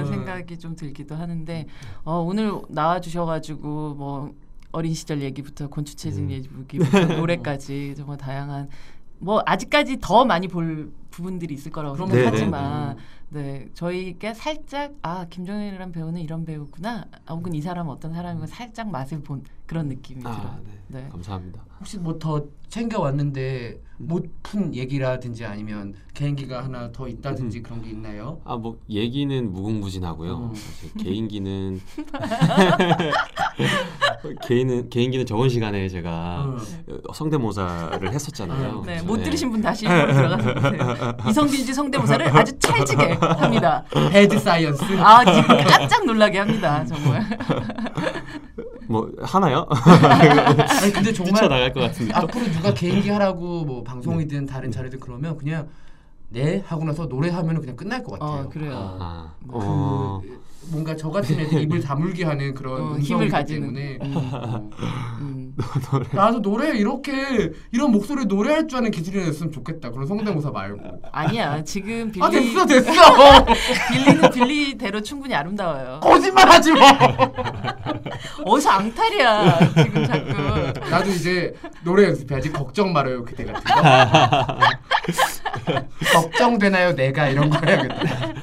어. 0.01 0.05
생각이 0.05 0.57
좀 0.57 0.75
들기도 0.75 1.15
하는데 1.15 1.65
어, 2.03 2.17
오늘 2.19 2.51
나와 2.69 2.99
주셔가지고 2.99 3.95
뭐 3.95 4.33
어린 4.71 4.93
시절 4.93 5.21
얘기부터 5.21 5.67
곤추체증 5.69 6.25
음. 6.25 6.31
얘기부터 6.31 7.05
노래까지 7.15 7.93
정말 7.95 8.17
다양한 8.17 8.69
뭐 9.19 9.41
아직까지 9.45 9.97
더 10.01 10.25
많이 10.25 10.47
볼 10.47 10.91
부분들이 11.11 11.53
있을 11.53 11.71
거라고 11.71 11.95
생각하지만 11.95 12.97
네 13.29 13.67
저희가 13.73 14.33
살짝 14.33 14.93
아 15.01 15.25
김정일이란 15.29 15.91
배우는 15.91 16.21
이런 16.21 16.45
배우구나 16.45 17.05
아, 17.25 17.33
혹은 17.33 17.53
이 17.53 17.61
사람은 17.61 17.91
어떤 17.91 18.13
사람이고 18.13 18.45
살짝 18.47 18.89
맛을 18.89 19.21
본 19.23 19.43
그런 19.65 19.87
느낌이 19.87 20.21
아, 20.25 20.31
들어요. 20.35 20.59
네. 20.65 21.01
네. 21.01 21.09
감사합니다. 21.09 21.65
혹시 21.79 21.97
뭐 21.97 22.19
더 22.19 22.45
챙겨 22.69 22.99
왔는데 23.01 23.81
못 23.97 24.29
푼 24.43 24.75
얘기라든지 24.75 25.43
아니면 25.45 25.93
개인기가 26.13 26.63
하나 26.63 26.91
더 26.91 27.07
있다든지 27.07 27.61
그런 27.63 27.81
게 27.81 27.89
있나요? 27.89 28.41
아 28.43 28.57
뭐 28.57 28.77
얘기는 28.89 29.51
무궁무진하고요. 29.51 30.51
음. 30.53 30.53
개인기는 30.99 31.79
개인은 34.43 34.89
개인기는 34.89 35.25
저번 35.25 35.49
시간에 35.49 35.87
제가 35.89 36.45
음. 36.45 36.57
어, 37.07 37.13
성대모사를 37.13 38.11
했었잖아요. 38.13 38.69
음. 38.69 38.81
네, 38.81 38.85
그래서 38.85 39.05
못 39.05 39.17
네. 39.17 39.23
들으신 39.23 39.51
분 39.51 39.61
다시 39.61 39.85
들어가서 39.85 40.53
보세요. 40.53 41.13
이성균 41.29 41.57
씨 41.57 41.73
성대모사를 41.73 42.37
아주 42.37 42.57
찰지게 42.59 43.13
합니다. 43.13 43.83
Bad 44.11 44.39
Science. 44.39 44.83
아 44.99 45.23
지금 45.25 45.57
깜짝 45.65 46.05
놀라게 46.05 46.39
합니다 46.39 46.85
정말. 46.85 47.23
뭐 48.87 49.11
하나요? 49.21 49.65
아니 49.69 50.91
근데 50.93 51.11
정말 51.11 51.33
뛰쳐나갈 51.33 51.73
것 51.73 51.79
같은데. 51.81 52.13
앞으로 52.13 52.45
누가 52.51 52.73
개인기 52.73 53.09
하라고 53.09 53.65
뭐 53.65 53.83
방송이든 53.83 54.45
다른 54.45 54.71
자리든 54.71 54.99
그러면 54.99 55.37
그냥 55.37 55.67
네 56.29 56.63
하고 56.67 56.83
나서 56.83 57.05
노래하면 57.05 57.59
그냥 57.59 57.75
끝날 57.75 58.03
것 58.03 58.19
같아요. 58.19 58.45
어 58.45 58.49
그래요. 58.49 58.97
아, 58.99 59.33
그 59.47 59.49
어, 59.53 60.21
뭔가 60.71 60.95
저 60.95 61.09
같은 61.09 61.39
애들 61.39 61.61
입을 61.61 61.81
다물게 61.81 62.25
하는 62.25 62.53
그런 62.53 62.81
어, 62.93 62.97
힘을 62.97 63.29
가지는. 63.29 63.73
때문에 63.73 63.97
음, 64.01 64.13
어. 64.33 64.69
음. 65.19 65.55
나도 66.11 66.41
노래 66.41 66.77
이렇게 66.77 67.51
이런 67.71 67.91
목소리 67.91 68.25
노래할 68.25 68.67
줄 68.67 68.79
아는 68.79 68.91
기술이 68.91 69.23
냈으면 69.23 69.51
좋겠다. 69.51 69.91
그런 69.91 70.05
성대모사 70.07 70.51
말고. 70.51 71.01
아니야 71.11 71.63
지금 71.63 72.11
빌리 72.11 72.23
아 72.25 72.29
됐어 72.29 72.65
됐어. 72.65 72.91
빌리는 73.91 74.29
빌리대로 74.31 75.01
충분히 75.01 75.33
아름다워요. 75.33 75.99
거짓말하지 76.01 76.71
마. 76.73 76.79
어디서 78.45 78.69
앙탈이야 78.69 79.59
지금 79.83 80.05
자꾸. 80.05 80.89
나도 80.89 81.09
이제 81.11 81.53
노래 81.83 82.05
연습해야지. 82.07 82.51
걱정 82.51 82.91
말아요 82.91 83.23
그대 83.23 83.45
같은 83.45 83.63
거. 83.63 84.59
걱정되나요 86.13 86.95
내가 86.95 87.27
이런 87.29 87.49
거 87.49 87.59
해야겠다. 87.65 88.33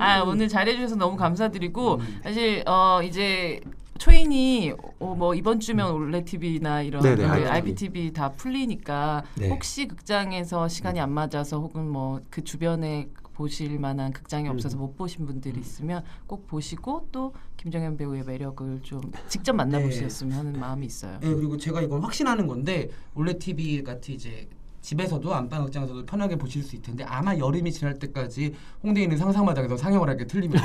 아 0.00 0.22
오늘 0.22 0.48
잘해주셔서 0.48 0.96
너무 0.96 1.16
감사드리고 1.16 1.94
음. 1.96 2.20
사실 2.22 2.62
어 2.66 3.00
이제 3.02 3.60
초인이 3.98 4.72
어, 4.98 5.14
뭐 5.14 5.34
이번 5.34 5.60
주면 5.60 5.92
올레 5.92 6.24
TV나 6.24 6.82
이런 6.82 7.02
네네, 7.02 7.22
그 7.22 7.50
IPTV. 7.50 8.12
다 8.14 8.30
풀리니까 8.32 9.24
네. 9.36 9.50
혹시 9.50 9.86
극장에서 9.86 10.68
시간이 10.68 10.98
안 11.00 11.12
맞아서 11.12 11.60
혹은 11.60 11.88
뭐 11.90 12.20
그 12.30 12.42
주변에 12.42 13.08
보실 13.34 13.78
만한 13.78 14.12
극장이 14.12 14.48
음. 14.48 14.52
없어서 14.54 14.76
못 14.76 14.96
보신 14.96 15.24
분들이 15.26 15.58
있으면 15.60 16.02
꼭 16.26 16.46
보시고 16.46 17.08
또 17.10 17.32
김정현 17.56 17.96
배우의 17.96 18.24
매력을 18.24 18.80
좀 18.82 19.00
직접 19.28 19.54
만나보셨으면 19.54 20.38
하는 20.38 20.60
마음이 20.60 20.84
있어요. 20.86 21.18
네, 21.20 21.34
그리고 21.34 21.56
제가 21.56 21.80
이건 21.80 22.02
확신하는 22.02 22.46
건데 22.46 22.90
올레 23.14 23.34
TV 23.38 23.82
같이 23.82 24.12
이제 24.14 24.46
집에서도 24.80 25.34
안방 25.34 25.64
극장에서도 25.64 26.06
편하게 26.06 26.36
보실 26.36 26.62
수 26.62 26.74
있을 26.74 26.82
텐데 26.82 27.04
아마 27.06 27.36
여름이 27.36 27.70
지날 27.70 27.98
때까지 27.98 28.54
홍대에 28.82 29.04
있는 29.04 29.16
상상마당에서 29.18 29.76
상영을 29.76 30.08
하게 30.08 30.26
틀리면 30.26 30.60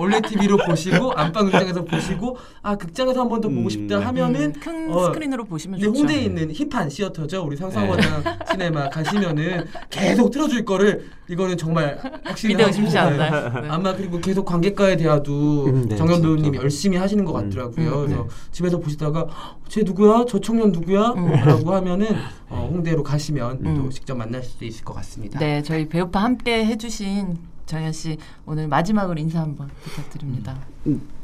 올레 0.00 0.20
TV로 0.20 0.56
보시고 0.66 1.12
안방 1.12 1.44
극장에서 1.46 1.84
보시고 1.84 2.36
아 2.62 2.76
극장에서 2.76 3.20
한 3.20 3.28
번 3.28 3.40
더 3.40 3.48
보고 3.48 3.62
음, 3.62 3.68
싶다 3.68 3.98
네. 3.98 4.04
하면은 4.06 4.40
음, 4.46 4.52
큰 4.60 4.90
어, 4.92 5.04
스크린으로 5.06 5.44
보시면 5.44 5.78
좋죠. 5.78 5.98
홍대에 5.98 6.22
있는 6.22 6.50
힙한 6.52 6.88
시어터죠 6.90 7.44
우리 7.44 7.54
상상마당 7.56 8.22
시네마 8.50 8.88
가시면은 8.88 9.66
계속 9.90 10.30
틀어줄 10.30 10.64
거를 10.64 11.06
이거는 11.28 11.56
정말 11.58 11.98
확실히 12.24 12.54
믿어 12.54 12.66
의심치 12.68 12.92
네. 12.94 12.98
않나요? 12.98 13.60
네. 13.60 13.68
아마 13.68 13.94
그리고 13.94 14.18
계속 14.20 14.44
관객과의 14.46 14.96
대화도 14.96 15.64
음, 15.66 15.88
네, 15.88 15.96
정현 15.96 16.22
배우님이 16.22 16.44
진짜. 16.52 16.62
열심히 16.62 16.96
하시는 16.96 17.24
것 17.24 17.38
음. 17.38 17.50
같더라고요. 17.50 18.00
음, 18.00 18.06
그래서 18.06 18.22
네. 18.22 18.28
집에서 18.52 18.78
보시다가 18.78 19.26
쟤 19.68 19.82
누구야? 19.82 20.24
저 20.28 20.40
청년 20.40 20.72
누구야? 20.72 21.10
음. 21.16 21.30
라고 21.44 21.72
하면은 21.74 22.08
어, 22.48 22.68
홍대 22.72 22.92
로 22.96 23.02
가시면 23.02 23.58
음. 23.64 23.74
또 23.76 23.90
직접 23.90 24.16
만날 24.16 24.42
수도 24.42 24.64
있을 24.64 24.82
것 24.84 24.94
같습니다. 24.94 25.38
네, 25.38 25.62
저희 25.62 25.86
배우파 25.88 26.22
함께 26.22 26.64
해주신 26.64 27.36
정현 27.66 27.92
씨 27.92 28.16
오늘 28.46 28.68
마지막으로 28.68 29.20
인사 29.20 29.40
한번 29.40 29.68
부탁드립니다. 29.82 30.56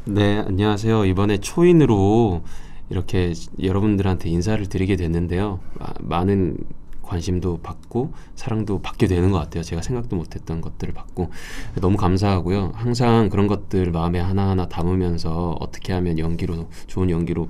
네, 0.04 0.38
안녕하세요. 0.40 1.06
이번에 1.06 1.38
초인으로 1.38 2.42
이렇게 2.90 3.32
여러분들한테 3.62 4.28
인사를 4.28 4.68
드리게 4.68 4.96
됐는데요. 4.96 5.60
마- 5.78 5.94
많은 6.00 6.58
관심도 7.00 7.60
받고 7.62 8.12
사랑도 8.34 8.80
받게 8.82 9.06
되는 9.06 9.30
것 9.30 9.38
같아요. 9.38 9.62
제가 9.62 9.82
생각도 9.82 10.16
못했던 10.16 10.60
것들을 10.60 10.92
받고 10.94 11.30
너무 11.80 11.96
감사하고요. 11.96 12.72
항상 12.74 13.28
그런 13.28 13.46
것들 13.46 13.90
마음에 13.92 14.18
하나하나 14.20 14.68
담으면서 14.68 15.56
어떻게 15.60 15.92
하면 15.94 16.18
연기로 16.18 16.68
좋은 16.86 17.08
연기로 17.10 17.48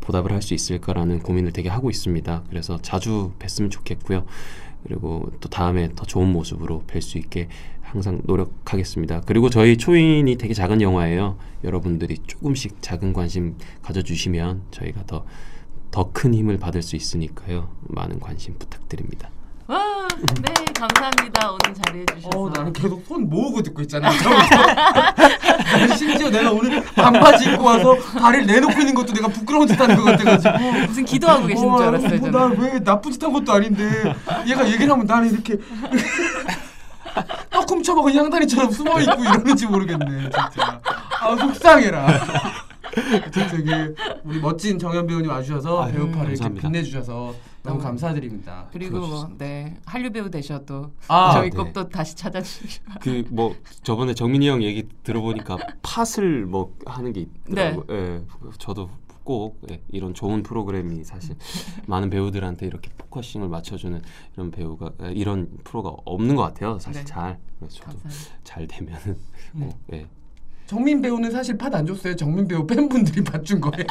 보답을 0.00 0.32
할 0.32 0.42
수 0.42 0.54
있을까라는 0.54 1.20
고민을 1.20 1.52
되게 1.52 1.68
하고 1.68 1.88
있습니다. 1.90 2.44
그래서 2.50 2.78
자주 2.82 3.32
뵀으면 3.38 3.70
좋겠고요. 3.70 4.26
그리고 4.84 5.30
또 5.40 5.48
다음에 5.48 5.88
더 5.94 6.04
좋은 6.04 6.28
모습으로 6.28 6.84
뵐 6.86 7.00
수 7.00 7.16
있게 7.18 7.48
항상 7.80 8.20
노력하겠습니다. 8.24 9.22
그리고 9.22 9.48
저희 9.48 9.76
초인이 9.78 10.36
되게 10.36 10.52
작은 10.52 10.82
영화예요. 10.82 11.38
여러분들이 11.62 12.18
조금씩 12.26 12.82
작은 12.82 13.12
관심 13.14 13.56
가져주시면 13.82 14.64
저희가 14.70 15.04
더 15.06 15.24
더 15.94 16.10
큰 16.12 16.34
힘을 16.34 16.58
받을 16.58 16.82
수 16.82 16.96
있으니까요. 16.96 17.70
많은 17.86 18.18
관심 18.18 18.58
부탁드립니다. 18.58 19.30
와, 19.66 20.06
네, 20.42 20.52
감사합니다. 20.74 21.50
오늘 21.52 21.74
잘해 21.74 22.04
주셔서. 22.06 22.38
어, 22.38 22.50
나는 22.50 22.72
계속 22.72 23.02
손 23.08 23.28
모으고 23.30 23.62
듣고 23.62 23.80
있잖아. 23.82 24.10
난 24.10 25.88
심지어 25.96 26.28
내가 26.28 26.50
오늘 26.52 26.84
반바지 26.94 27.50
입고 27.50 27.64
와서 27.64 27.96
다리를 28.18 28.46
내놓고 28.46 28.78
있는 28.80 28.94
것도 28.94 29.14
내가 29.14 29.28
부끄러운 29.28 29.66
짓 29.66 29.80
하는 29.80 29.96
것 29.96 30.04
같아가지고. 30.04 30.86
무슨 30.86 31.04
기도하고 31.06 31.46
계시는 31.46 31.76
줄 31.78 31.86
알았어요, 31.86 32.20
저는. 32.20 32.30
나왜 32.30 32.78
나쁜 32.84 33.10
짓 33.12 33.22
한 33.24 33.32
것도 33.32 33.52
아닌데 33.52 34.14
얘가 34.46 34.66
얘기를 34.68 34.90
하면 34.90 35.06
나는 35.06 35.32
이렇게 35.32 35.56
떡 37.48 37.70
훔쳐먹은 37.70 38.12
향단이처럼 38.14 38.70
숨어있고 38.70 39.22
이러는지 39.24 39.66
모르겠네 39.66 40.22
진짜 40.24 40.80
아 41.20 41.36
속상해라 41.36 42.06
되게 43.32 43.94
우리 44.24 44.40
멋진 44.40 44.78
정현 44.78 45.06
배우님 45.06 45.30
와주셔서 45.30 45.84
아유, 45.84 45.92
배우파를 45.92 46.32
이렇게. 46.36 46.54
빛내주셔서 46.60 47.34
너무 47.64 47.78
너무 47.78 47.82
감사드립니다 47.82 48.68
그리고 48.72 48.98
뭐, 48.98 49.08
그러셨습니다. 49.08 49.44
네, 49.44 49.76
한류 49.86 50.12
배우 50.12 50.30
되셔도 50.30 50.92
아, 51.08 51.32
저희 51.32 51.50
네. 51.50 51.56
꼭또 51.56 51.88
다시 51.88 52.14
찾아주시고. 52.14 52.92
그뭐 53.00 53.56
저번에 53.82 54.14
정민이 54.14 54.48
형 54.48 54.62
얘기 54.62 54.86
들어보니까 55.02 55.56
팟을 55.82 56.44
뭐 56.46 56.76
하는 56.86 57.12
게 57.12 57.22
있더라고요. 57.22 57.84
예, 57.90 58.22
저도 58.58 58.90
꼭 59.24 59.58
예, 59.70 59.80
이런 59.88 60.12
좋은 60.12 60.42
프로그램이 60.42 61.02
사실 61.04 61.36
많은 61.86 62.10
배우들한테 62.10 62.66
이렇게 62.66 62.90
focusing을 62.98 63.48
맞춰주는 63.48 64.00
이런 64.34 64.50
배우가 64.50 64.92
예, 65.02 65.12
이런 65.12 65.48
프로가 65.64 65.96
없는 66.04 66.36
것 66.36 66.42
같아요. 66.42 66.78
사실 66.78 67.00
네. 67.00 67.06
잘 67.06 67.38
그래서 67.58 67.76
저도 67.76 67.86
감사합니다. 67.98 68.34
잘 68.44 68.66
되면은 68.66 69.16
네. 69.54 69.66
꼭 69.66 69.78
예. 69.94 70.06
정민 70.66 71.02
배우는 71.02 71.30
사실 71.30 71.58
팟 71.58 71.74
안 71.74 71.84
줬어요 71.84 72.14
정민 72.16 72.46
배우 72.48 72.66
팬분들이 72.66 73.22
팟준 73.24 73.60
거예요 73.60 73.84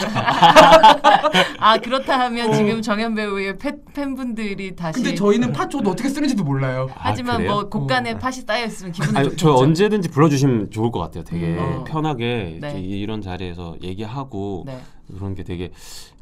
아 1.60 1.78
그렇다 1.78 2.20
하면 2.22 2.50
어. 2.50 2.54
지금 2.54 2.82
정현 2.82 3.14
배우의 3.14 3.58
팬, 3.58 3.80
팬분들이 3.94 4.76
다시 4.76 5.02
근데 5.02 5.16
저희는 5.16 5.52
팟 5.52 5.68
줘도 5.70 5.92
어떻게 5.92 6.10
쓰는지도 6.10 6.44
몰라요 6.44 6.90
하지만 6.96 7.36
아, 7.36 7.38
그래요? 7.38 7.52
뭐 7.52 7.70
곳간에 7.70 8.14
어. 8.14 8.18
팥이 8.18 8.38
쌓여 8.48 8.66
있으면 8.66 8.92
기분은 8.92 9.18
아니, 9.18 9.30
좋죠. 9.30 9.38
저 9.38 9.54
언제든지 9.56 10.10
불러주시면 10.10 10.72
좋을 10.72 10.92
것 10.92 11.00
같아요. 11.00 11.24
되게 11.24 11.58
음. 11.58 11.84
편하게 11.86 12.58
네. 12.62 12.80
이런 12.80 13.22
자리에서 13.22 13.76
얘기하고 13.82 14.64
네. 14.66 14.80
그런 15.14 15.36
게 15.36 15.44
되게 15.44 15.72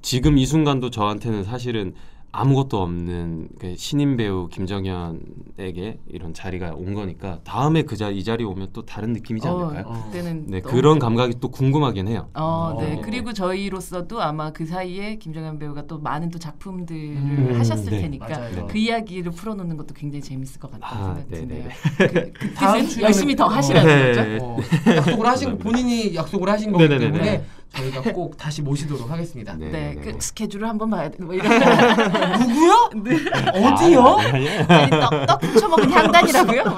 지금 0.02 0.38
이 0.38 0.46
순간도 0.46 0.90
저한테는 0.90 1.44
사실은 1.44 1.94
아무것도 2.34 2.82
없는 2.82 3.50
그 3.60 3.76
신인 3.78 4.16
배우 4.16 4.48
김정현에게 4.48 6.00
이런 6.08 6.34
자리가 6.34 6.72
온 6.76 6.94
거니까 6.94 7.40
다음에 7.44 7.84
그 7.84 7.96
자 7.98 8.10
이 8.10 8.24
자리 8.24 8.44
오면 8.44 8.70
또 8.74 8.84
다른 8.86 9.14
느낌이지 9.14 9.48
어, 9.48 9.58
않을까요? 9.70 9.84
어. 9.88 10.04
그때는 10.06 10.46
네 10.48 10.62
그런 10.62 10.98
감각이 10.98 11.36
또 11.40 11.50
궁금하긴 11.50 12.08
해요. 12.08 12.30
어, 12.34 12.76
네. 12.80 12.96
어. 12.96 13.02
그리고 13.04 13.32
저희로서도 13.34 14.22
아마 14.22 14.52
그 14.52 14.66
사이에 14.66 15.18
김정현 15.18 15.60
배우가 15.60 15.86
또 15.88 16.00
많은 16.00 16.30
또 16.30 16.40
작품들을 16.40 17.00
음, 17.18 17.54
하셨을 17.58 17.92
네. 17.92 18.02
테니까 18.02 18.28
맞아요. 18.28 18.68
그 18.68 18.78
이야기를 18.78 19.32
풀어놓는 19.34 19.78
것도 19.78 19.94
굉장히 19.94 20.22
재밌을 20.24 20.60
것 20.60 20.72
같다는 20.72 21.04
아, 21.04 21.14
생각 21.16 21.30
드네요. 21.30 21.70
그, 21.98 22.32
그 22.34 22.54
출연은- 22.54 23.02
열심히 23.02 23.36
더 23.36 23.46
어. 23.46 23.48
하시라는 23.50 23.88
네. 24.14 24.38
거죠. 24.38 24.46
어, 24.46 24.58
약속을 24.96 25.28
하신 25.28 25.58
본인이 25.58 26.16
약속을 26.16 26.50
하신 26.50 26.72
거기. 26.72 26.88
때문에 26.88 27.44
저희가 27.74 28.02
꼭 28.14 28.36
다시 28.38 28.62
모시도록 28.62 29.10
하겠습니다. 29.10 29.54
네. 29.56 29.70
네, 29.70 29.96
네. 29.96 30.02
그 30.02 30.16
스케줄을 30.20 30.68
한번 30.68 30.90
봐야 30.90 31.10
돼. 31.10 31.24
뭐 31.24 31.34
이런 31.34 31.48
누구요? 32.40 32.90
네. 33.04 33.16
어디요? 33.54 34.02
아, 34.02 34.20
아니, 34.22 34.50
아니. 34.50 34.74
아니 34.74 34.90
떡, 34.90 35.26
떡 35.26 35.44
훔쳐먹은 35.44 35.90
향단이라고요? 35.92 36.64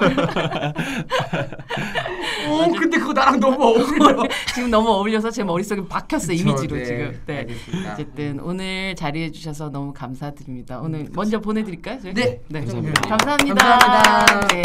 어, 2.50 2.68
근데 2.78 2.98
그거 3.00 3.14
나랑 3.14 3.40
너무 3.40 3.64
어울려. 3.64 4.24
지금 4.54 4.70
너무 4.70 4.90
어울려서 4.90 5.32
제 5.32 5.44
머릿속에 5.44 5.82
박혔어요 5.88 6.38
그쵸, 6.38 6.50
이미지로 6.50 6.76
네, 6.78 6.84
지금. 6.86 7.20
네. 7.26 7.38
알겠습니다. 7.40 7.94
어쨌든 7.94 8.40
오늘 8.40 8.96
자리해 8.96 9.32
주셔서 9.32 9.70
너무 9.70 9.94
감사드립니다. 9.94 10.80
오늘 10.80 11.08
먼저 11.14 11.40
보내드릴까요? 11.40 12.00
저희? 12.02 12.14
네, 12.14 12.40
감사합니다. 12.54 13.02
감사합니다. 13.10 13.78
감사합니다. 13.80 14.48
네. 14.48 14.62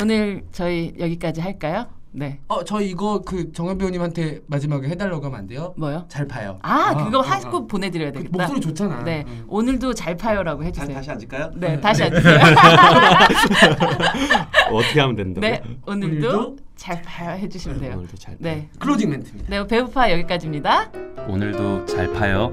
오늘 0.00 0.44
저희 0.52 0.94
여기까지 0.98 1.40
할까요? 1.40 1.86
네. 2.18 2.40
어, 2.48 2.64
저 2.64 2.80
이거 2.80 3.22
그 3.24 3.52
정현 3.52 3.78
배우님한테 3.78 4.40
마지막에 4.48 4.88
해달라고 4.88 5.24
하면 5.26 5.38
안 5.38 5.46
돼요? 5.46 5.72
뭐요? 5.76 6.04
잘 6.08 6.26
봐요. 6.26 6.58
아, 6.62 7.04
그거 7.04 7.20
어, 7.20 7.22
하고 7.22 7.58
어. 7.58 7.66
보내드려야 7.66 8.10
그 8.10 8.18
되겠다. 8.18 8.36
목소리 8.36 8.60
좋잖아. 8.60 9.04
네, 9.04 9.24
응. 9.28 9.44
오늘도 9.46 9.94
잘 9.94 10.16
파요라고 10.16 10.64
해주세요. 10.64 10.96
앉을까요? 10.96 11.52
네, 11.54 11.80
다시 11.80 12.02
앉으세요. 12.02 12.38
어떻게 14.72 15.00
하면 15.00 15.16
된다고? 15.16 15.40
네, 15.40 15.62
오늘도, 15.86 16.28
오늘도 16.28 16.56
잘 16.74 17.00
파요 17.02 17.38
해주시면 17.38 17.80
돼요. 17.80 17.94
오늘도 17.96 18.16
잘. 18.16 18.36
네, 18.38 18.68
클로징 18.80 19.10
멘트입니다. 19.10 19.48
네 19.48 19.66
배우파 19.66 20.10
여기까지입니다. 20.10 20.90
오늘도 21.28 21.86
잘 21.86 22.12
파요. 22.12 22.52